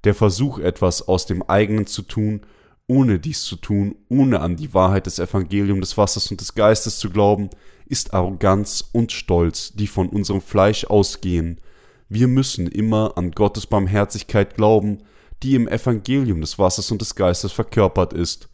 Der 0.04 0.14
Versuch, 0.14 0.58
etwas 0.58 1.06
aus 1.08 1.26
dem 1.26 1.42
eigenen 1.42 1.86
zu 1.86 2.02
tun, 2.02 2.42
ohne 2.86 3.18
dies 3.18 3.42
zu 3.42 3.56
tun, 3.56 3.96
ohne 4.08 4.40
an 4.40 4.56
die 4.56 4.74
Wahrheit 4.74 5.06
des 5.06 5.18
Evangeliums 5.18 5.80
des 5.80 5.96
Wassers 5.96 6.30
und 6.30 6.40
des 6.40 6.54
Geistes 6.54 6.98
zu 6.98 7.10
glauben, 7.10 7.50
ist 7.86 8.14
Arroganz 8.14 8.88
und 8.92 9.12
Stolz, 9.12 9.72
die 9.74 9.86
von 9.86 10.08
unserem 10.08 10.40
Fleisch 10.40 10.84
ausgehen. 10.84 11.60
Wir 12.08 12.28
müssen 12.28 12.66
immer 12.66 13.16
an 13.16 13.30
Gottes 13.30 13.66
Barmherzigkeit 13.66 14.54
glauben, 14.54 14.98
die 15.42 15.54
im 15.54 15.68
Evangelium 15.68 16.40
des 16.40 16.58
Wassers 16.58 16.90
und 16.90 17.00
des 17.00 17.14
Geistes 17.14 17.52
verkörpert 17.52 18.12
ist, 18.12 18.48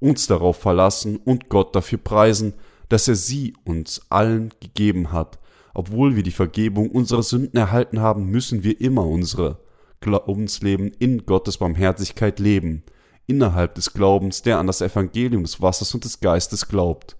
uns 0.00 0.26
darauf 0.26 0.56
verlassen 0.56 1.16
und 1.16 1.48
Gott 1.48 1.74
dafür 1.74 1.98
preisen, 1.98 2.54
dass 2.88 3.08
er 3.08 3.16
sie 3.16 3.54
uns 3.64 4.02
allen 4.08 4.52
gegeben 4.60 5.12
hat. 5.12 5.38
Obwohl 5.74 6.16
wir 6.16 6.22
die 6.22 6.30
Vergebung 6.30 6.90
unserer 6.90 7.22
Sünden 7.22 7.58
erhalten 7.58 8.00
haben, 8.00 8.26
müssen 8.26 8.64
wir 8.64 8.80
immer 8.80 9.06
unsere 9.06 9.58
Glaubensleben 10.00 10.92
in 10.98 11.26
Gottes 11.26 11.58
Barmherzigkeit 11.58 12.38
leben, 12.38 12.82
innerhalb 13.28 13.76
des 13.76 13.92
Glaubens, 13.92 14.42
der 14.42 14.58
an 14.58 14.66
das 14.66 14.80
Evangelium 14.80 15.44
des 15.44 15.60
Wassers 15.62 15.94
und 15.94 16.04
des 16.04 16.18
Geistes 16.18 16.66
glaubt. 16.66 17.16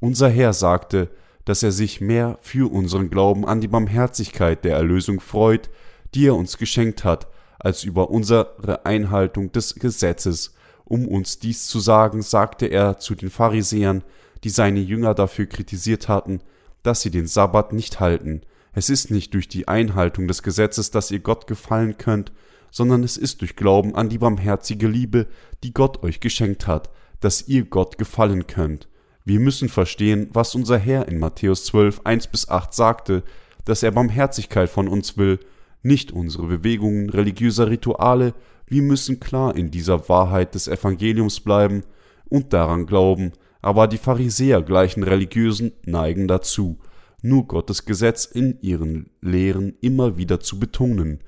Unser 0.00 0.30
Herr 0.30 0.54
sagte, 0.54 1.10
dass 1.44 1.62
er 1.62 1.72
sich 1.72 2.00
mehr 2.00 2.38
für 2.40 2.72
unseren 2.72 3.10
Glauben 3.10 3.44
an 3.44 3.60
die 3.60 3.68
Barmherzigkeit 3.68 4.64
der 4.64 4.76
Erlösung 4.76 5.20
freut, 5.20 5.68
die 6.14 6.28
er 6.28 6.36
uns 6.36 6.58
geschenkt 6.58 7.04
hat, 7.04 7.26
als 7.58 7.84
über 7.84 8.10
unsere 8.10 8.86
Einhaltung 8.86 9.50
des 9.50 9.74
Gesetzes. 9.74 10.54
Um 10.84 11.08
uns 11.08 11.38
dies 11.38 11.66
zu 11.66 11.80
sagen, 11.80 12.22
sagte 12.22 12.66
er 12.66 12.98
zu 12.98 13.14
den 13.14 13.28
Pharisäern, 13.28 14.04
die 14.44 14.50
seine 14.50 14.80
Jünger 14.80 15.14
dafür 15.14 15.46
kritisiert 15.46 16.08
hatten, 16.08 16.40
dass 16.84 17.00
sie 17.00 17.10
den 17.10 17.26
Sabbat 17.26 17.72
nicht 17.72 17.98
halten. 17.98 18.42
Es 18.72 18.90
ist 18.90 19.10
nicht 19.10 19.34
durch 19.34 19.48
die 19.48 19.66
Einhaltung 19.66 20.28
des 20.28 20.44
Gesetzes, 20.44 20.92
dass 20.92 21.10
ihr 21.10 21.18
Gott 21.18 21.48
gefallen 21.48 21.98
könnt, 21.98 22.30
sondern 22.70 23.02
es 23.02 23.16
ist 23.16 23.40
durch 23.40 23.56
Glauben 23.56 23.94
an 23.94 24.08
die 24.08 24.18
barmherzige 24.18 24.88
Liebe, 24.88 25.26
die 25.62 25.72
Gott 25.72 26.02
euch 26.02 26.20
geschenkt 26.20 26.66
hat, 26.66 26.90
dass 27.20 27.48
ihr 27.48 27.64
Gott 27.64 27.98
gefallen 27.98 28.46
könnt. 28.46 28.88
Wir 29.24 29.40
müssen 29.40 29.68
verstehen, 29.68 30.28
was 30.32 30.54
unser 30.54 30.78
Herr 30.78 31.08
in 31.08 31.18
Matthäus 31.18 31.64
12, 31.66 32.00
1 32.04 32.28
bis 32.28 32.48
8 32.48 32.72
sagte, 32.72 33.24
dass 33.64 33.82
er 33.82 33.90
Barmherzigkeit 33.90 34.70
von 34.70 34.88
uns 34.88 35.18
will, 35.18 35.38
nicht 35.82 36.12
unsere 36.12 36.46
Bewegungen 36.46 37.10
religiöser 37.10 37.68
Rituale, 37.68 38.34
wir 38.66 38.82
müssen 38.82 39.20
klar 39.20 39.56
in 39.56 39.70
dieser 39.70 40.08
Wahrheit 40.08 40.54
des 40.54 40.68
Evangeliums 40.68 41.40
bleiben 41.40 41.84
und 42.28 42.52
daran 42.52 42.86
glauben, 42.86 43.32
aber 43.62 43.86
die 43.86 43.98
Pharisäer 43.98 44.62
gleichen 44.62 45.02
Religiösen 45.02 45.72
neigen 45.84 46.28
dazu, 46.28 46.78
nur 47.22 47.46
Gottes 47.46 47.84
Gesetz 47.84 48.24
in 48.24 48.58
ihren 48.60 49.10
Lehren 49.20 49.74
immer 49.80 50.16
wieder 50.16 50.40
zu 50.40 50.58
betonen. 50.58 51.20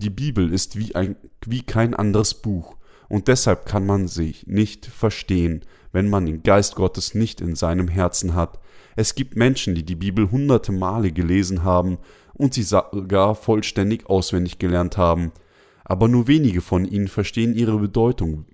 Die 0.00 0.08
Bibel 0.08 0.50
ist 0.50 0.78
wie, 0.78 0.94
ein, 0.94 1.16
wie 1.44 1.60
kein 1.60 1.92
anderes 1.92 2.32
Buch, 2.32 2.78
und 3.10 3.28
deshalb 3.28 3.66
kann 3.66 3.84
man 3.84 4.08
sich 4.08 4.46
nicht 4.46 4.86
verstehen, 4.86 5.62
wenn 5.92 6.08
man 6.08 6.24
den 6.24 6.42
Geist 6.42 6.74
Gottes 6.74 7.14
nicht 7.14 7.42
in 7.42 7.54
seinem 7.54 7.86
Herzen 7.86 8.34
hat. 8.34 8.60
Es 8.96 9.14
gibt 9.14 9.36
Menschen, 9.36 9.74
die 9.74 9.84
die 9.84 9.96
Bibel 9.96 10.30
hunderte 10.30 10.72
Male 10.72 11.12
gelesen 11.12 11.64
haben 11.64 11.98
und 12.32 12.54
sie 12.54 12.62
sogar 12.62 13.34
vollständig 13.34 14.06
auswendig 14.06 14.58
gelernt 14.58 14.96
haben, 14.96 15.32
aber 15.84 16.08
nur 16.08 16.28
wenige 16.28 16.62
von 16.62 16.86
ihnen 16.86 17.08
verstehen 17.08 17.54
ihre 17.54 17.78
Bedeutung 17.78 18.46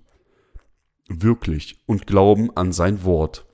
wirklich 1.07 1.81
und 1.85 2.07
glauben 2.07 2.49
an 2.57 2.73
sein 2.73 3.05
Wort. 3.05 3.45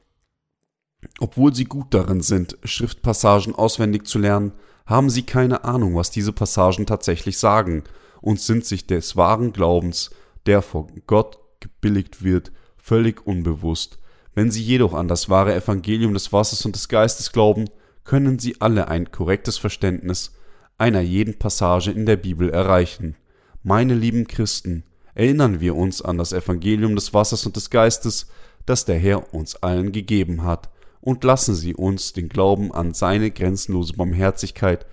Obwohl 1.20 1.54
sie 1.54 1.66
gut 1.66 1.94
darin 1.94 2.22
sind, 2.22 2.58
Schriftpassagen 2.64 3.54
auswendig 3.54 4.08
zu 4.08 4.18
lernen, 4.18 4.54
haben 4.86 5.10
sie 5.10 5.24
keine 5.24 5.64
Ahnung, 5.64 5.96
was 5.96 6.12
diese 6.12 6.34
Passagen 6.34 6.86
tatsächlich 6.86 7.38
sagen 7.38 7.84
und 8.22 8.40
sind 8.40 8.66
sich 8.66 8.88
des 8.88 9.16
wahren 9.16 9.54
Glaubens, 9.54 10.12
der 10.46 10.62
vor 10.62 10.88
Gott 11.08 11.40
gebilligt 11.60 12.24
wird, 12.24 12.52
völlig 12.78 13.26
unbewusst. 13.26 14.00
Wenn 14.36 14.52
sie 14.52 14.62
jedoch 14.62 14.94
an 14.94 15.08
das 15.08 15.30
wahre 15.30 15.54
Evangelium 15.54 16.14
des 16.14 16.34
Wassers 16.34 16.66
und 16.66 16.76
des 16.76 16.90
Geistes 16.90 17.32
glauben, 17.32 17.70
können 18.04 18.40
sie 18.40 18.60
alle 18.60 18.88
ein 18.88 19.12
korrektes 19.12 19.58
Verständnis 19.58 20.34
einer 20.78 21.02
jeden 21.02 21.40
Passage 21.40 21.92
in 21.92 22.06
der 22.06 22.18
Bibel 22.18 22.50
erreichen. 22.50 23.16
Meine 23.62 23.94
lieben 23.94 24.28
Christen, 24.28 24.84
erinnern 25.16 25.62
wir 25.62 25.76
uns 25.76 26.02
an 26.02 26.18
das 26.18 26.34
Evangelium 26.34 26.96
des 26.96 27.14
Wassers 27.14 27.46
und 27.46 27.56
des 27.56 27.70
Geistes, 27.70 28.28
das 28.66 28.86
der 28.86 28.98
Herr 28.98 29.34
uns 29.34 29.56
allen 29.58 29.92
gegeben 29.92 30.44
hat, 30.44 30.70
und 31.04 31.26
lassen 31.26 31.54
Sie 31.54 31.76
uns 31.76 32.14
den 32.14 32.30
Glauben 32.30 32.72
an 32.72 32.94
seine 32.94 33.30
grenzenlose 33.30 33.94
Barmherzigkeit 33.94 34.86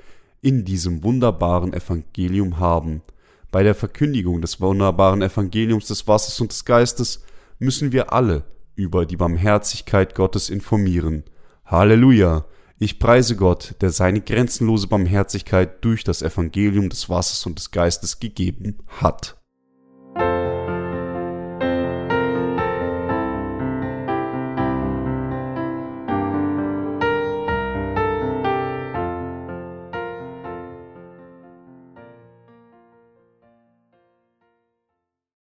in 0.43 0.65
diesem 0.65 1.05
wunderbaren 1.05 1.73
Evangelium 1.73 2.59
haben. 2.59 3.03
Bei 3.53 3.63
der 3.63 3.77
Verkündigung 3.77 4.41
des 4.41 4.61
wunderbaren 4.61 5.23
Evangeliums 5.23 5.87
des 5.87 6.09
Wassers 6.09 6.41
und 6.41 6.51
des 6.51 6.65
Geistes 6.65 7.23
müssen 7.61 7.93
wir 7.93 8.13
alle 8.13 8.43
über 8.75 9.07
die 9.07 9.17
Barmherzigkeit 9.17 10.17
Gottes 10.17 10.51
informieren. 10.51 11.23
Halleluja! 11.65 12.45
Ich 12.81 12.99
preise 12.99 13.37
Gott, 13.37 13.77
der 13.81 13.91
seine 13.91 14.21
grenzenlose 14.21 14.89
Barmherzigkeit 14.89 15.85
durch 15.85 16.03
das 16.03 16.23
Evangelium 16.23 16.89
des 16.89 17.09
Wassers 17.09 17.47
und 17.47 17.59
des 17.59 17.71
Geistes 17.71 18.19
gegeben 18.19 18.79
hat. 18.89 19.40